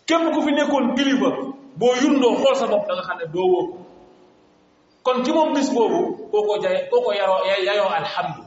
كيب 0.06 0.20
كو 0.34 0.40
في 0.40 0.50
نيكون 0.50 0.94
بيليفر 0.94 1.45
boo 1.78 1.88
yundoo 2.02 2.34
xool 2.42 2.54
sa 2.60 2.66
bopp 2.72 2.84
da 2.88 2.94
nga 2.96 3.02
xam 3.08 3.18
ne 3.20 3.24
doo 3.34 3.46
woo 3.52 3.64
kon 5.06 5.18
ci 5.24 5.30
moom 5.36 5.50
bis 5.56 5.68
boobu 5.76 6.00
koo 6.32 6.42
ko 6.48 6.54
jaay 6.62 6.76
koo 6.90 7.00
ko 7.04 7.10
yaroo 7.18 7.40
yayoo 7.68 7.90
alhamdu 8.00 8.40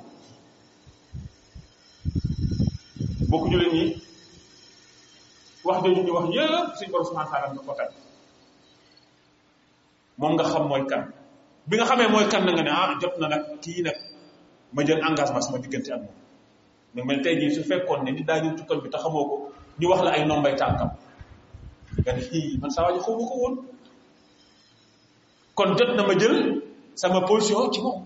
bokk 3.32 3.44
julit 3.52 3.72
ñi 3.78 3.84
wax 5.68 5.78
jooju 5.84 6.02
ñu 6.06 6.12
wax 6.18 6.26
yépp 6.36 6.70
suñ 6.78 6.90
borom 6.92 7.06
subhanahu 7.10 7.32
taala 7.34 7.48
na 7.54 7.60
ko 7.68 7.74
tan 7.80 7.90
moom 10.20 10.32
nga 10.36 10.46
xam 10.52 10.64
mooy 10.70 10.84
kan 10.92 11.04
bi 11.68 11.76
nga 11.78 11.86
xamee 11.90 12.10
mooy 12.14 12.26
kan 12.32 12.42
na 12.46 12.52
nga 12.56 12.64
ne 12.68 12.72
ah 12.82 12.92
jot 13.02 13.14
na 13.22 13.26
nag 13.34 13.44
kii 13.64 13.82
nag 13.88 13.98
ma 14.74 14.80
jël 14.88 15.00
engagement 15.08 15.44
sama 15.46 15.58
diggante 15.64 15.90
ak 15.96 16.02
moom 16.04 16.16
mais 16.94 17.06
man 17.08 17.20
tey 17.24 17.36
jii 17.40 17.52
su 17.56 17.62
fekkoon 17.70 18.00
ne 18.06 18.12
ni 18.16 18.24
daa 18.30 18.40
ñëw 18.44 18.54
ci 18.58 18.64
bi 18.84 18.90
te 18.94 18.98
xamoo 19.04 19.26
ko 19.30 19.36
ñu 19.80 19.86
wax 19.92 20.02
la 20.06 20.12
ay 20.16 20.22
nombay 20.30 20.56
tànkam 20.62 20.90
nga 22.04 22.12
ne 22.16 22.58
man 22.62 22.72
saa 22.74 22.84
waaju 22.86 23.00
xawma 23.06 23.24
ko 23.30 23.36
woon 23.42 23.54
kon 25.58 25.70
jot 25.78 25.92
na 25.98 26.04
ma 26.08 26.14
jël 26.22 26.36
sama 27.02 27.20
position 27.30 27.72
ci 27.74 27.80
moom 27.82 28.02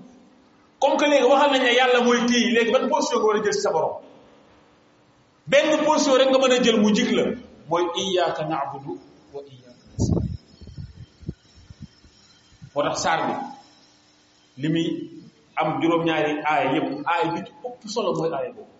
comme 0.81 0.97
que 0.99 1.05
léegi 1.09 1.25
waxal 1.31 1.49
nañ 1.53 1.61
ne 1.65 1.71
yàlla 1.79 1.99
mooy 2.05 2.21
téye 2.29 2.47
léegi 2.55 2.71
ban 2.73 2.89
position 2.93 3.19
nga 3.19 3.27
war 3.27 3.37
a 3.39 3.43
jël 3.43 3.53
ci 3.53 3.69
benn 5.51 5.71
position 5.85 6.17
rek 6.17 6.29
nga 6.29 6.39
mën 6.41 6.53
a 6.57 6.63
jël 6.65 6.77
mu 6.81 6.95
jig 6.95 7.11
la 7.15 7.23
mooy 7.69 7.83
iyyaka 8.01 8.43
na'budu 8.49 8.93
moo 12.73 12.83
tax 12.87 12.99
saar 13.03 13.19
bi 13.27 13.33
li 14.61 14.67
muy 14.73 14.85
am 15.55 15.81
juróom-ñaari 15.81 16.31
aaya 16.51 16.69
yëpp 16.75 16.89
aaya 17.11 17.31
bi 17.33 17.39
ci 17.45 17.51
ëpp 17.67 17.79
solo 17.93 18.13
mooy 18.17 18.29
aaya 18.33 18.51
boobu 18.57 18.73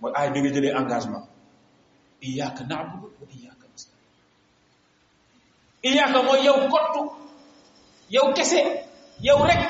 mooy 0.00 0.12
aaya 0.16 0.30
bi 0.32 0.40
nga 0.40 0.50
jëlee 0.54 0.74
engagement 0.80 1.26
iyyaka 2.26 2.62
na'budu 2.64 3.06
wa 3.20 3.26
iyyaka 3.36 3.57
iyaaka 5.84 6.18
mooy 6.26 6.40
yow 6.46 6.58
kottu 6.74 7.02
yow 8.14 8.26
kese 8.36 8.58
yow 9.26 9.38
rek 9.48 9.62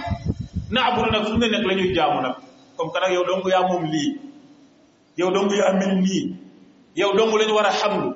naabudu 0.73 1.11
nag 1.13 1.25
fu 1.29 1.37
ne 1.39 1.47
nag 1.53 1.65
la 1.69 1.75
ñuy 1.79 1.91
jaamu 1.97 2.19
nag 2.25 2.35
comme 2.77 2.93
que 2.93 2.99
nag 3.01 3.13
yow 3.15 3.25
dong 3.29 3.45
yaa 3.53 3.69
moom 3.69 3.85
lii 3.93 4.09
yow 5.19 5.31
dong 5.35 5.51
yaa 5.61 5.73
mel 5.81 5.93
nii 6.05 6.23
yow 6.99 7.11
dong 7.19 7.33
lañu 7.39 7.53
war 7.59 7.69
a 7.69 7.73
xamlu 7.81 8.09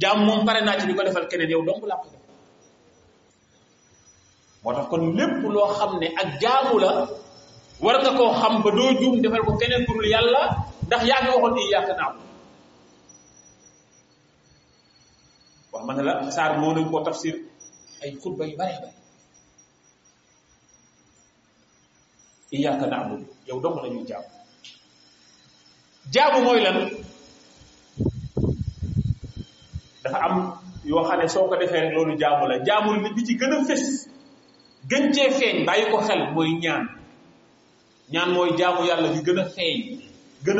jaam 0.00 0.18
moom 0.26 0.40
pare 0.46 0.60
naa 0.64 0.78
ci 0.80 0.84
di 0.88 0.94
ko 0.96 1.02
defal 1.04 1.24
keneen 1.30 1.50
yow 1.52 1.62
dong 1.68 1.80
laa 1.90 1.98
ko 2.02 2.06
moo 4.62 4.72
tax 4.76 4.86
kon 4.90 5.02
lépp 5.18 5.38
loo 5.54 5.66
xam 5.78 5.90
ne 6.00 6.06
ak 6.20 6.28
jaamu 6.42 6.78
la 6.82 6.92
war 7.84 7.96
nga 8.02 8.10
koo 8.18 8.30
xam 8.40 8.54
ba 8.64 8.70
doo 8.76 8.92
juum 9.00 9.16
defal 9.22 9.42
ko 9.46 9.52
keneen 9.60 9.82
pour 9.86 9.98
yàlla 10.14 10.42
ndax 10.86 11.02
yaa 11.10 11.20
ngi 11.22 11.30
waxoon 11.34 11.58
iyaaka 11.66 11.92
naabudu 11.98 12.31
wax 15.72 15.82
ma 15.88 15.92
ne 15.96 16.02
la 16.04 16.12
saar 16.36 16.52
moo 16.60 16.72
nañ 16.76 16.84
koo 16.90 17.02
tafsir 17.06 17.34
ay 18.02 18.10
xutba 18.22 18.44
yu 18.50 18.54
bare 18.60 18.74
bare 18.82 18.92
iyyaka 22.54 22.86
na'budu 22.92 23.24
yow 23.48 23.58
dong 23.64 23.76
la 23.82 23.88
ñuy 23.94 24.04
jaamu 24.10 24.28
jaamu 26.14 26.38
mooy 26.46 26.60
lan 26.66 26.76
dafa 30.04 30.18
am 30.26 30.34
yoo 30.88 31.02
xam 31.08 31.18
ne 31.20 31.28
soo 31.34 31.44
ko 31.50 31.54
defee 31.60 31.80
rek 31.84 31.94
loolu 31.94 32.12
jaamu 32.22 32.44
la 32.50 32.56
jaamul 32.66 32.96
ci 33.26 33.34
gën 33.40 33.52
a 33.56 33.64
fés 33.68 33.84
gën 34.90 35.04
cee 35.14 35.30
feeñ 35.38 35.56
bàyyi 35.66 35.84
ko 35.92 35.98
ñaan 36.64 36.82
ñaan 38.12 38.30
mooy 38.34 38.50
jaamu 38.58 38.80
yàlla 38.88 39.08
bi 39.14 39.20
gën 39.26 39.38
a 39.40 39.44
feeñ 39.56 39.78
gën 40.44 40.58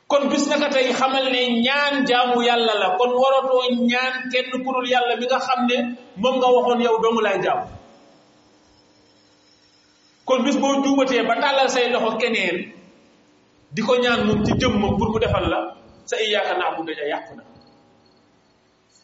kon 0.09 0.29
bis 0.31 0.47
naka 0.49 0.69
tey 0.71 0.93
xamal 0.93 1.25
ne 1.33 1.61
ñaan 1.63 2.05
jaamu 2.07 2.41
yàlla 2.43 2.75
la 2.79 2.89
kon 2.99 3.11
waratoo 3.13 3.85
ñaan 3.91 4.29
kenn 4.33 4.51
ku 4.65 4.71
dul 4.73 4.87
yàlla 4.89 5.17
mi 5.17 5.27
nga 5.27 5.39
xam 5.47 5.61
ne 5.67 5.77
moom 6.21 6.37
nga 6.39 6.49
waxoon 6.55 6.81
yow 6.85 6.97
doomu 7.03 7.21
laay 7.25 7.39
jaamu 7.45 7.67
kon 10.29 10.43
bis 10.45 10.57
boo 10.61 10.83
juubatee 10.85 11.23
ba 11.29 11.35
tàllal 11.43 11.69
say 11.69 11.87
loxo 11.93 12.17
keneen 12.21 12.57
di 13.75 13.83
ko 13.83 13.93
ñaan 14.03 14.21
moom 14.27 14.45
ci 14.47 14.53
jëmmam 14.61 14.97
pour 14.99 15.11
mu 15.13 15.19
defal 15.21 15.49
la 15.49 15.59
sa 16.05 16.17
iyyaaka 16.21 16.55
na'budu 16.59 16.93
ja 16.99 17.05
yàqu 17.13 17.33
na 17.37 17.45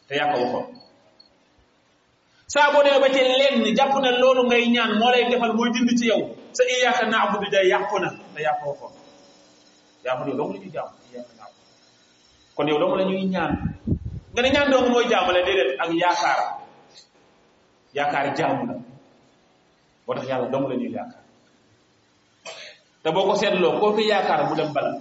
te 0.09 0.15
yaa 0.17 0.29
ko 0.33 0.69
saa 2.51 2.75
boo 2.75 2.83
demee 2.83 2.99
ba 3.03 3.09
ci 3.15 3.21
lenn 3.23 3.63
jàpp 3.79 3.95
na 4.03 4.11
loolu 4.21 4.43
ngay 4.51 4.65
ñaan 4.75 4.93
moo 4.99 5.11
lay 5.15 5.25
defal 5.31 5.53
mooy 5.57 5.71
dindi 5.75 5.95
ci 6.01 6.07
yow 6.11 6.21
sa 6.53 6.63
iyyaka 6.73 7.07
na'budu 7.07 7.47
day 7.53 7.65
yàqu 7.71 7.95
na 8.03 8.09
te 8.35 8.41
yàqoo 8.47 8.73
ko 8.81 8.87
yàqu 10.07 10.23
yow 10.27 10.35
dong 10.39 10.51
la 10.51 10.57
ñuy 10.59 10.71
jaamu 10.77 10.91
iyyaka 11.09 11.31
na'budu 11.39 11.63
kon 12.57 12.67
yow 12.69 12.79
dong 12.83 12.95
la 12.99 13.05
ñuy 13.11 13.23
ñaan 13.35 13.55
nga 14.33 14.41
ne 14.43 14.49
ñaan 14.55 14.67
dong 14.73 14.87
mooy 14.93 15.07
jaamu 15.13 15.31
la 15.31 15.41
boo 15.47 15.63
tax 20.17 20.27
yàlla 20.27 20.47
dong 20.51 20.67
te 23.03 23.09
boo 23.15 23.27
ko 23.29 23.35
seetloo 23.41 23.79
koo 23.81 23.93
fi 23.97 24.03
yaakaar 24.11 24.43
mu 24.51 24.55
dem 24.59 24.71
bala 24.75 24.93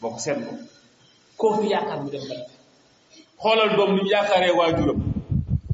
boo 0.00 0.10
ko 0.16 0.18
seetloo 0.18 0.56
koo 1.40 1.52
fi 1.60 1.66
yaakaar 1.72 2.00
mu 2.02 2.08
dem 2.10 2.24
bala 2.30 2.44
xoolal 3.42 3.70
doom 3.76 3.90
ni 3.94 4.02
yaakaaree 4.12 4.54
waajuram 4.58 5.12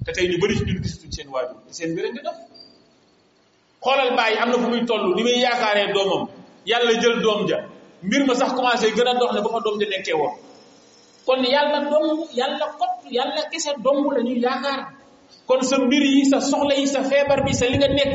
te 0.06 0.10
tey 0.16 0.26
ñu 0.30 0.36
bari 0.42 0.54
ci 0.58 0.64
gis 0.68 0.76
gisatuñ 0.84 1.08
seen 1.14 1.28
waajur 1.34 1.58
seen 1.76 1.90
bëre 1.96 2.08
di 2.14 2.20
dox 2.26 2.38
xoolal 3.84 4.10
bàyyi 4.18 4.36
am 4.42 4.48
na 4.52 4.56
fu 4.62 4.66
muy 4.72 4.82
toll 4.90 5.02
ni 5.16 5.22
muy 5.26 5.36
yaakaaree 5.46 5.86
doomam 5.96 6.22
yàlla 6.70 6.92
jël 7.02 7.16
doom 7.24 7.40
ja 7.50 7.58
mbir 8.06 8.22
ma 8.28 8.34
sax 8.40 8.50
commencé 8.58 8.86
gën 8.96 9.08
a 9.10 9.12
dox 9.20 9.30
ne 9.34 9.40
ba 9.44 9.50
fa 9.54 9.60
doom 9.66 9.76
ja 9.82 9.86
nekkee 9.92 10.16
woon 10.20 10.34
kon 11.26 11.40
yàlla 11.54 11.78
dom 11.92 12.06
yàlla 12.40 12.66
kott 12.80 12.94
yàlla 13.18 13.40
kese 13.52 13.70
dong 13.86 14.02
la 14.16 14.20
ñuy 14.26 14.38
yaakaar 14.46 14.80
kon 15.48 15.60
sa 15.70 15.76
mbir 15.84 16.02
yi 16.14 16.22
sa 16.32 16.38
soxla 16.50 16.74
yi 16.80 16.86
sa 16.94 17.00
feebar 17.10 17.38
bi 17.46 17.52
sa 17.60 17.64
li 17.72 17.76
nga 17.82 17.88
nekk 17.98 18.12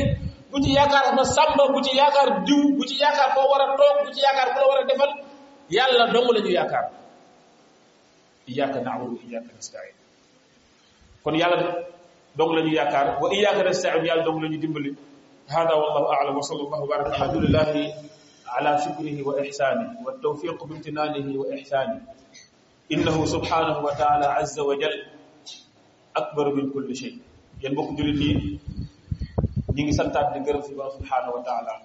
bu 0.52 0.58
ci 0.64 0.72
yaakaar 0.80 1.06
ma 1.18 1.24
samba 1.36 1.64
bu 1.74 1.80
ci 1.86 1.92
yaakaar 2.02 2.30
diw 2.48 2.62
bu 2.78 2.84
ci 2.90 2.96
yaakaar 3.04 3.30
koo 3.36 3.46
war 3.52 3.64
a 3.66 3.68
toog 3.80 3.96
bu 4.06 4.10
ci 4.16 4.22
yaakaar 4.26 4.50
ko 4.54 4.58
la 4.62 4.66
war 4.72 4.80
a 4.82 4.84
defal 4.92 5.12
yàlla 5.78 6.04
dong 6.14 6.28
la 6.36 6.40
ñu 6.46 6.52
yaakaar 6.60 6.86
iyyaka 8.52 8.78
na'budu 8.86 9.14
wa 9.18 9.24
iyyaka 9.28 9.50
nasta'in 9.58 9.96
kon 11.28 11.36
yàlla 11.36 11.84
dog 12.38 12.52
lañu 12.56 12.72
yakkar 12.72 13.08
wa 13.22 13.28
iyyaka 13.36 13.62
nasta'in 13.64 14.04
yàlla 14.08 14.24
dog 14.24 14.38
lañu 14.44 14.58
dimbali 14.64 14.92
hada 15.54 15.74
wallahu 15.82 16.08
a'lam 16.16 16.36
wa 16.40 16.44
sallallahu 16.50 16.86
baraka 16.92 17.12
ala 17.12 17.20
rasulillahi 17.28 17.84
ala 18.56 18.72
shukrihi 18.84 19.22
wa 19.28 19.34
ihsani 19.44 19.86
wa 20.06 20.12
tawfiq 20.24 20.56
bi 20.68 20.74
intinalihi 20.80 21.34
wa 21.38 21.46
ihsani 21.60 22.00
innahu 22.96 23.28
subhanahu 23.28 23.82
wa 23.84 23.92
ta'ala 24.02 24.40
azza 24.40 24.64
wa 24.64 24.80
jalla 24.80 25.04
akbar 26.16 26.48
min 26.56 26.72
kulli 26.72 26.96
shay 26.96 27.20
yeen 27.60 27.76
bokku 27.76 27.94
julit 28.00 28.16
ni 28.16 28.60
ñi 29.76 29.82
ngi 29.84 29.94
santat 30.00 30.32
di 30.32 30.40
gërëm 30.48 30.64
subhanahu 30.64 30.96
subhanahu 30.96 31.34
wa 31.44 31.44
ta'ala 31.44 31.76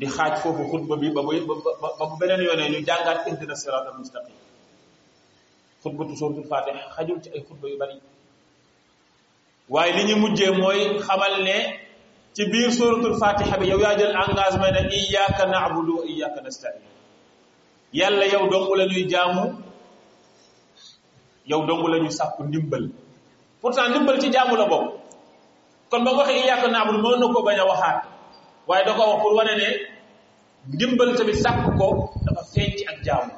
di 0.00 0.06
xaj 0.16 0.32
fofu 0.40 0.64
khutba 0.70 0.96
bi 0.96 1.12
ba 1.12 1.20
bu 1.28 2.04
benen 2.20 2.40
yone 2.40 2.72
ñu 2.72 2.80
jàngat 2.88 3.28
ihdina 3.28 3.52
siratal 3.60 4.00
mustaqim 4.00 4.36
xutbatu 5.82 6.12
suratul 6.18 6.46
Fatiha 6.50 6.82
xajul 6.94 7.18
ci 7.22 7.30
ay 7.34 7.42
xutba 7.46 7.66
yu 7.72 7.76
bari 7.82 7.96
waaye 9.72 9.90
li 9.96 10.02
ñu 10.08 10.16
mujjee 10.22 10.50
mooy 10.62 10.80
xamal 11.06 11.34
ne 11.48 11.56
ci 12.34 12.42
biir 12.52 12.70
suratul 12.78 13.14
Fatiha 13.22 13.54
bi 13.60 13.66
yow 13.70 13.80
yaa 13.84 13.96
jël 13.98 14.12
engagement 14.22 14.74
ne 14.74 14.82
iyyaka 14.98 15.44
na'budu 15.52 15.92
wa 15.98 16.04
iyyaka 16.12 16.40
nasta'in 16.46 16.82
yàlla 17.98 18.24
yow 18.34 18.44
dongu 18.52 18.74
la 18.78 18.84
ñuy 18.90 19.04
jaamu 19.12 19.44
yow 21.50 21.62
dongu 21.68 21.86
la 21.92 21.98
ñuy 22.02 22.10
sàkku 22.10 22.42
ci 24.22 24.28
jaamu 24.34 24.54
la 24.60 24.66
kon 25.90 26.04
ba 26.04 26.10
ko 26.10 26.16
waxee 26.20 26.40
iyyaka 26.42 26.66
na'budu 26.68 26.98
mën 27.02 27.18
na 27.20 27.26
ko 27.34 27.40
bañ 27.46 27.58
a 27.58 27.64
waxaat 27.70 28.00
waaye 28.68 28.84
da 28.86 28.92
wax 28.98 29.10
pour 29.22 29.32
wane 29.38 29.54
ne 29.62 29.68
ndimbal 30.72 31.08
tamit 31.18 31.32
sàkku 31.44 31.70
ko 31.78 31.86
dafa 32.26 32.42
feeñ 32.52 32.72
ak 32.90 32.98
jaamu 33.06 33.32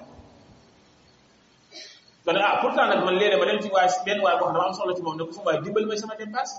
ko 2.30 2.36
ne 2.38 2.42
ah 2.46 2.58
pourtant 2.62 2.86
nag 2.88 3.02
man 3.04 3.14
léeg 3.18 3.34
ma 3.38 3.44
dem 3.46 3.58
ci 3.62 3.68
waay 3.74 3.88
benn 4.06 4.20
waay 4.24 4.36
boo 4.38 4.46
xam 4.46 4.54
dama 4.54 4.66
am 4.70 4.74
soxla 4.78 4.94
ci 4.96 5.02
moom 5.02 5.16
ne 5.18 5.24
ko 5.26 5.32
su 5.34 5.40
waay 5.46 5.58
dimbali 5.64 5.86
may 5.90 5.96
sama 5.98 6.14
dépense 6.20 6.54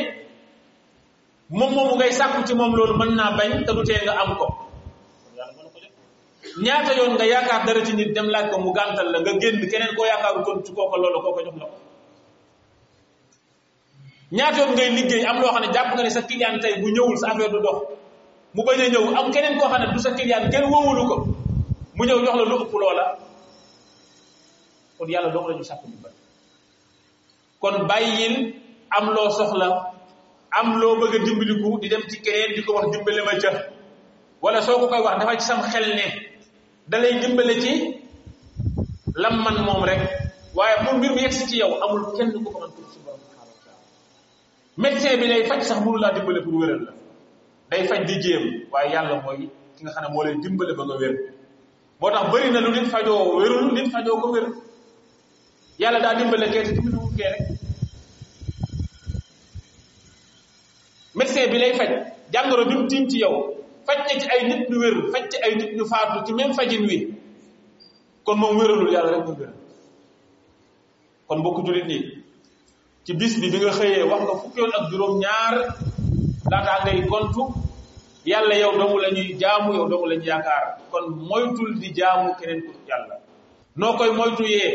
moom 1.59 1.71
moomu 1.75 1.95
ngay 2.01 2.13
sàkku 2.19 2.41
ci 2.47 2.55
moom 2.61 2.73
loolu 2.79 2.95
mën 3.01 3.11
naa 3.19 3.31
bañ 3.39 3.51
te 3.67 3.73
du 3.77 3.83
tee 3.89 4.01
nga 4.05 4.13
am 4.23 4.31
ko 4.41 4.47
ñaata 6.67 6.93
yoon 6.99 7.13
nga 7.17 7.25
yaakaar 7.33 7.61
dara 7.67 7.81
ci 7.87 7.93
nit 7.99 8.11
dem 8.17 8.27
laaj 8.35 8.47
ko 8.53 8.57
mu 8.65 8.71
gàntal 8.77 9.09
la 9.13 9.19
nga 9.23 9.33
génn 9.41 9.63
keneen 9.71 9.93
koo 9.97 10.07
yaakaaru 10.13 10.41
kon 10.47 10.59
ci 10.65 10.71
kooko 10.77 10.97
loolu 11.03 11.19
kooko 11.25 11.41
jox 11.47 11.57
la 11.61 11.67
ko 11.73 11.77
ñaata 14.37 14.59
yoon 14.59 14.73
ngay 14.75 14.91
liggéey 14.99 15.25
am 15.31 15.37
loo 15.43 15.47
xam 15.55 15.61
ne 15.65 15.69
jàpp 15.75 15.89
nga 15.95 16.03
ne 16.07 16.11
sa 16.17 16.21
client 16.29 16.57
tey 16.63 16.75
bu 16.81 16.87
ñëwul 16.95 17.17
sa 17.21 17.27
affaire 17.31 17.53
du 17.55 17.61
dox 17.67 17.79
mu 18.55 18.63
bañ 18.67 18.79
a 18.83 18.85
ñëw 18.93 19.05
am 19.19 19.27
keneen 19.35 19.59
koo 19.61 19.69
xam 19.73 19.81
ne 19.83 19.87
du 19.93 19.99
sa 20.07 20.11
client 20.19 20.45
kenn 20.53 20.67
wóolu 20.73 21.03
ko 21.11 21.17
mu 21.97 22.03
ñëw 22.09 22.19
jox 22.25 22.35
la 22.41 22.45
lu 22.51 22.55
ëpp 22.65 22.73
loola 22.83 23.05
yàlla 25.15 25.31
dox 25.37 25.45
la 25.49 25.55
ñu 25.59 25.65
sàkk 25.71 25.81
ñu 25.91 25.97
bari 27.79 28.13
am 28.97 29.07
loo 29.17 29.29
soxla 29.39 29.67
am 30.59 30.69
loo 30.81 30.95
bëgg 31.01 31.15
a 31.17 31.19
dimbaliku 31.27 31.69
di 31.81 31.87
dem 31.93 32.05
ci 32.11 32.17
keneen 32.25 32.51
di 32.57 32.61
ko 32.67 32.71
wax 32.77 32.87
dimbale 32.93 33.23
ma 33.29 33.33
ca 33.43 33.51
wala 34.45 34.61
soo 34.67 34.77
ko 34.81 34.87
koy 34.93 35.03
wax 35.07 35.15
dafa 35.21 35.33
ci 35.41 35.47
sam 35.51 35.61
xel 35.73 35.87
ne 35.99 36.07
da 36.91 36.97
lay 37.03 37.15
dimbale 37.23 37.55
ci 37.65 37.73
lam 39.23 39.35
man 39.45 39.57
moom 39.67 39.83
rek 39.91 40.01
waaye 40.57 40.75
pour 40.85 40.95
mbir 40.97 41.11
mu 41.15 41.21
yegsi 41.25 41.43
ci 41.49 41.57
yow 41.63 41.73
amul 41.83 42.01
kenn 42.17 42.31
ko 42.33 42.39
ko 42.45 42.51
mën 42.61 42.71
ko 42.77 42.81
ci 42.93 42.99
borom 43.05 43.21
médecin 44.77 45.21
bi 45.21 45.27
lay 45.29 45.43
faj 45.49 45.63
sax 45.63 45.79
mënu 45.85 45.99
laa 45.99 46.13
dimbale 46.15 46.41
pour 46.45 46.55
wéral 46.55 46.85
la 46.85 46.93
day 47.77 47.87
faj 47.89 48.07
di 48.07 48.15
jéem 48.23 48.65
waaye 48.73 48.93
yàlla 48.93 49.23
mooy 49.25 49.37
ki 49.77 49.83
nga 49.85 49.93
xam 49.93 50.13
moo 50.13 50.23
lay 50.23 50.35
dimbale 50.43 50.73
ba 50.77 50.85
nga 50.85 50.95
wér 50.97 51.15
moo 52.01 52.11
tax 52.11 52.31
bëri 52.33 52.51
na 52.51 52.61
lu 52.61 52.71
nit 52.73 52.87
fajoo 52.93 53.37
wérul 53.39 53.73
nit 53.75 53.91
fajoo 53.93 54.21
ko 54.21 54.31
wér 54.35 54.47
yàlla 55.79 56.01
daa 56.01 56.15
dimbale 56.19 56.47
kee 56.53 56.63
te 56.65 56.73
dimbale 56.77 56.97
wul 57.03 57.13
kee 57.17 57.29
rek 57.33 57.47
médecin 61.15 61.47
bi 61.53 61.59
lay 61.59 61.73
faj 61.79 61.91
jàngoro 62.33 62.65
bi 62.69 62.75
mu 62.79 62.87
tiim 62.91 63.05
ci 63.11 63.19
yow 63.25 63.37
faj 63.87 63.99
na 64.09 64.15
ay 64.35 64.41
nit 64.51 64.63
ñu 64.71 64.77
wér 64.83 64.95
faj 65.13 65.25
ci 65.31 65.37
ay 65.45 65.55
nit 65.61 65.73
ñu 65.77 65.85
faatu 65.91 66.25
ci 66.27 66.33
même 66.33 66.55
fajin 66.57 66.85
wi 66.89 67.15
kon 68.25 68.37
moom 68.39 68.57
wéralul 68.59 68.91
yàlla 68.95 69.11
rek 69.15 69.25
mu 69.27 69.33
wéral 69.39 69.55
kon 71.27 71.39
mbokku 71.39 71.61
jullit 71.67 71.87
nii 71.93 72.22
ci 73.05 73.13
bis 73.19 73.35
bi 73.41 73.47
bi 73.53 73.59
nga 73.63 73.73
xëyee 73.79 74.05
wax 74.11 74.21
nga 74.25 74.35
fukki 74.43 74.59
yoon 74.61 74.75
ak 74.79 74.85
juróom-ñaar 74.91 75.55
laataa 76.51 76.79
ngay 76.85 77.01
gontu 77.11 77.43
yàlla 78.31 78.55
yow 78.63 78.73
dong 78.81 78.95
la 79.03 79.09
ñuy 79.15 79.29
jaamu 79.41 79.69
yow 79.77 79.87
dong 79.93 80.05
la 80.09 80.15
ñuy 80.17 80.29
yaakaar 80.31 80.65
kon 80.91 81.05
moytul 81.29 81.71
di 81.81 81.89
jaamu 81.99 82.29
keneen 82.39 82.61
koy 83.99 84.11
moytuyee 84.19 84.71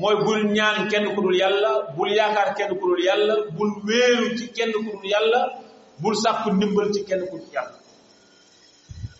mooy 0.00 0.16
bul 0.24 0.40
ñaan 0.56 0.76
kenn 0.90 1.06
ku 1.14 1.20
dul 1.24 1.36
yàlla 1.42 1.70
bul 1.96 2.10
yaakaar 2.18 2.50
kenn 2.58 2.72
ku 2.80 2.84
dul 2.90 3.00
yàlla 3.08 3.34
bul 3.56 3.70
wéeru 3.86 4.26
ci 4.38 4.44
kenn 4.56 4.70
ku 4.74 4.80
dul 4.94 5.06
yàlla 5.12 5.40
bul 6.02 6.14
sàkku 6.22 6.48
ndimbal 6.50 6.88
ci 6.94 7.00
kenn 7.08 7.22
ku 7.30 7.36
dul 7.40 7.50
yàlla 7.56 7.78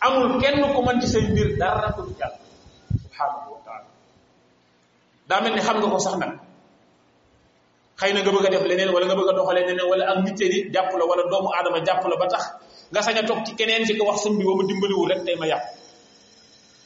amul 0.04 0.34
kenn 0.42 0.58
ku 0.74 0.80
mën 0.86 0.98
ci 1.00 1.06
say 1.12 1.22
mbir 1.30 1.48
dara 1.60 1.86
ku 1.94 2.00
dul 2.06 2.16
yàlla 2.18 2.42
daa 5.28 5.40
mel 5.42 5.54
ni 5.54 5.62
xam 5.66 5.76
nga 5.78 5.90
ko 5.94 5.98
sax 6.06 6.16
nag 6.20 6.32
xay 7.98 8.12
na 8.14 8.20
nga 8.22 8.30
bëgg 8.34 8.46
a 8.46 8.50
def 8.54 8.64
leneen 8.70 8.90
wala 8.94 9.06
nga 9.06 9.14
bëgg 9.18 9.30
a 9.30 9.32
doxalee 9.38 9.64
leneen 9.68 9.88
wala 9.90 10.04
ak 10.12 10.18
nit 10.24 10.38
yi 10.40 10.58
jàpp 10.74 10.88
la 10.98 11.04
wala 11.11 11.22
doomu 11.32 11.48
aadama 11.56 11.78
jàpp 11.88 12.02
la 12.11 12.16
ba 12.22 12.26
tax 12.32 12.44
nga 12.92 13.00
sañ 13.06 13.16
a 13.18 13.22
toog 13.28 13.40
ci 13.46 13.52
keneen 13.58 13.84
ci 13.87 13.94
ko 13.98 14.04
wax 14.08 14.18
sëñ 14.22 14.34
bi 14.38 14.44
ba 14.48 14.52
ma 14.58 14.62
dimbaliwul 14.68 15.08
rek 15.11 15.20
tey 15.26 15.37
ma 15.40 15.46
yàqu 15.50 15.68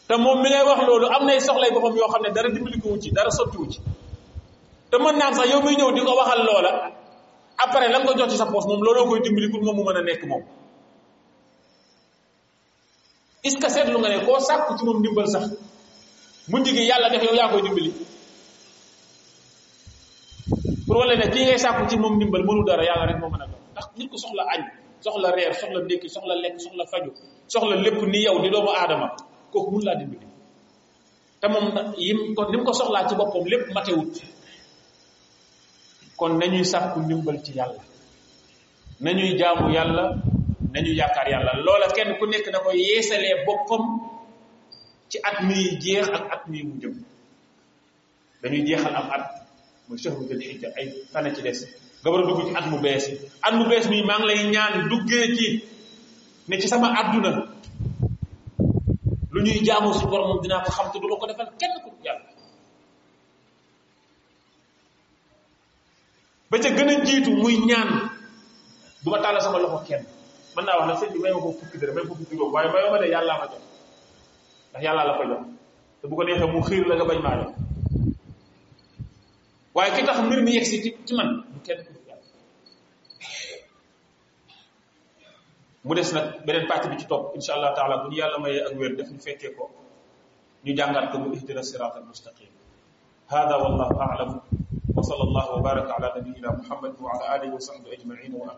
te 0.08 0.14
moom 0.16 0.40
mi 0.42 0.48
ngay 0.48 0.64
wax 0.68 0.80
loolu 0.88 1.06
am 1.16 1.22
nay 1.26 1.38
soxlay 1.46 1.70
boppam 1.74 1.96
yoo 1.96 2.08
xam 2.12 2.22
ne 2.24 2.28
dara 2.32 2.48
dimbali 2.48 2.78
ko 2.80 2.88
ci 3.02 3.10
dara 3.16 3.30
sotti 3.38 3.56
wu 3.60 3.66
te 4.90 4.96
mën 5.02 5.16
naa 5.20 5.32
sax 5.36 5.46
yow 5.52 5.60
muy 5.64 5.74
ñëw 5.78 5.90
di 5.96 6.00
ko 6.06 6.12
waxal 6.20 6.40
loola 6.48 6.70
après 7.64 7.88
la 7.92 7.98
nga 7.98 8.06
ko 8.08 8.16
jot 8.18 8.30
ci 8.32 8.36
sa 8.40 8.46
poos 8.46 8.64
moom 8.70 8.80
looloo 8.86 9.04
koy 9.08 9.20
dimbali 9.20 9.48
pour 9.50 9.60
moom 9.64 9.76
mu 9.76 9.82
mën 9.88 9.96
a 10.00 10.02
nekk 10.08 10.22
moom 10.30 10.42
est-ce 13.44 13.58
que 13.60 13.68
seetlu 13.72 13.98
nga 13.98 14.08
ne 14.12 14.18
koo 14.26 14.38
sàkku 14.48 14.70
ci 14.78 14.82
moom 14.86 14.98
dimbal 15.04 15.26
sax 15.34 15.44
mujj 16.50 16.66
gi 16.76 16.82
yàlla 16.88 17.08
def 17.12 17.22
yow 17.26 17.34
yaa 17.38 17.50
koy 17.52 17.62
dimbali 17.68 17.92
pour 20.92 21.00
wala 21.08 21.16
ne 21.16 21.24
kii 21.32 21.48
ngay 21.48 21.56
sàkku 21.64 21.88
ci 21.88 21.96
moom 21.96 22.16
ndimbal 22.20 22.44
mënu 22.44 22.64
dara 22.68 22.84
yàlla 22.84 23.06
rek 23.08 23.16
moo 23.20 23.30
mën 23.32 23.42
a 23.44 23.46
doon 23.52 23.60
ndax 23.72 23.86
nit 23.96 24.08
ku 24.12 24.16
soxla 24.22 24.44
añ 24.52 24.60
soxla 25.04 25.28
reer 25.36 25.52
soxla 25.60 25.78
ndékki 25.86 26.08
soxla 26.14 26.34
lekk 26.42 26.56
soxla 26.64 26.84
faju 26.92 27.10
soxla 27.52 27.74
lépp 27.84 28.00
ni 28.12 28.18
yow 28.26 28.36
di 28.42 28.48
doomu 28.54 28.70
aadama 28.78 29.06
kooku 29.52 29.68
mun 29.72 29.84
laa 29.86 29.96
dimbali 30.00 30.28
te 31.40 31.46
moom 31.52 31.66
yim 32.06 32.18
kon 32.36 32.48
ni 32.52 32.58
ko 32.66 32.72
soxlaa 32.80 33.04
ci 33.08 33.14
boppam 33.20 33.44
lépp 33.52 33.64
matewut 33.74 34.14
kon 36.18 36.32
nañuy 36.40 36.64
sàkku 36.72 36.98
ndimbal 37.04 37.36
ci 37.44 37.52
yàlla 37.58 37.82
nañuy 39.04 39.30
jaamu 39.40 39.64
yàlla 39.76 40.04
nañu 40.74 40.90
yaakaar 41.00 41.28
yàlla 41.32 41.52
loola 41.66 41.86
kenn 41.96 42.10
ku 42.18 42.24
nekk 42.32 42.46
na 42.52 42.58
koy 42.64 42.76
yeesalee 42.88 43.36
boppam 43.46 43.82
ci 45.10 45.16
at 45.28 45.36
mi 45.46 45.56
jeex 45.82 46.06
ak 46.16 46.24
at 46.34 46.42
mi 46.50 46.58
mu 46.66 46.74
jëm 46.80 46.94
dañuy 48.42 48.62
jeexal 48.68 48.94
am 49.00 49.08
at 49.16 49.24
muy 49.92 50.00
chahru 50.00 50.24
dul 50.24 50.40
hijja 50.40 50.72
ay 50.72 51.04
fan 51.12 51.28
ci 51.36 51.44
dess 51.44 51.68
nga 52.00 52.08
wara 52.08 52.24
dugg 52.24 52.48
ci 52.48 52.56
at 52.56 52.64
mu 52.72 52.80
bees 52.80 53.12
at 53.44 53.52
mu 53.52 53.68
bees 53.68 53.84
mi 53.92 54.00
ma 54.00 54.16
ngi 54.16 54.24
lay 54.26 54.40
ñaan 54.48 54.88
duggee 54.88 55.36
ci 55.36 55.46
ne 56.48 56.54
ci 56.60 56.64
sama 56.68 56.88
aduna 56.96 57.52
lu 59.32 59.38
ñuy 59.44 59.60
jaamu 59.68 59.92
su 59.92 60.08
borom 60.08 60.40
dina 60.40 60.64
ko 60.64 60.72
xam 60.72 60.88
te 60.92 60.96
du 60.98 61.06
ko 61.20 61.26
defal 61.28 61.52
kenn 61.60 61.76
ku 61.84 61.92
yalla 62.00 62.24
ba 66.50 66.56
ca 66.58 66.70
gëna 66.76 67.04
jiitu 67.04 67.30
muy 67.36 67.60
ñaan 67.68 67.88
du 69.04 69.08
ma 69.12 69.18
tàll 69.20 69.36
sama 69.44 69.60
loxo 69.60 69.84
kenn 69.88 70.02
man 70.56 70.64
naa 70.64 70.76
wax 70.78 70.84
na 70.88 70.94
sëñ 71.00 71.10
bi 71.12 71.18
may 71.20 71.32
ma 71.36 71.40
ko 71.44 71.52
fukki 71.60 71.76
dara 71.76 71.92
may 71.92 72.04
ko 72.08 72.16
fukki 72.16 72.34
doom 72.38 72.48
waaye 72.54 72.72
may 72.72 72.88
ma 72.88 72.96
de 73.04 73.12
yàllaa 73.12 73.38
ma 73.40 73.46
jox 73.52 73.62
ndax 74.72 74.80
yàllaa 74.86 75.04
la 75.08 75.12
ko 75.18 75.22
jox 75.30 75.42
te 76.00 76.04
bu 76.08 76.16
ko 76.16 76.22
neexee 76.24 76.48
mu 76.52 76.60
xiir 76.64 76.84
la 76.88 76.96
nga 76.96 77.06
bañ 77.10 77.20
maa 77.20 77.36
jox 77.42 77.52
waaye 79.76 79.90
ki 79.96 80.02
tax 80.08 80.16
mbir 80.26 80.40
mi 80.46 80.52
yegg 80.56 80.66
si 80.70 80.76
ci 81.08 81.12
man 81.16 81.28
du 81.52 81.58
kenn 81.66 81.80
ku 81.88 81.92
yàlla 82.08 82.32
mu 85.86 85.94
des 85.94 86.10
nag 86.14 86.24
beneen 86.46 86.66
partie 86.70 86.90
bi 86.90 86.96
ci 87.00 87.06
topp 87.12 87.24
insha 87.38 87.52
allah 87.56 87.72
taala 87.78 87.94
bu 88.02 88.08
ñu 88.10 88.16
yàlla 88.22 88.38
maye 88.44 88.58
ak 88.66 88.72
wér 88.80 88.92
def 88.98 89.08
ñu 89.14 89.20
fekkee 89.26 89.50
ko 89.56 89.64
ñu 90.64 90.72
jàngaat 90.78 91.06
ko 91.12 91.16
mu 91.22 91.28
ihdina 91.36 91.62
sirat 91.70 91.94
al 92.00 92.04
mustaqim 92.12 92.50
هذا 93.34 93.54
والله 93.62 93.88
wa 93.88 93.96
baraka 94.00 94.36
ala 94.92 95.44
وبارك 95.56 95.86
على 95.96 96.06
wa 96.08 97.10
ala 97.16 97.26
alihi 97.34 97.50
wa 97.52 97.56
وصحبه 97.56 97.88
ajma'in 97.96 98.32
wa 98.40 98.54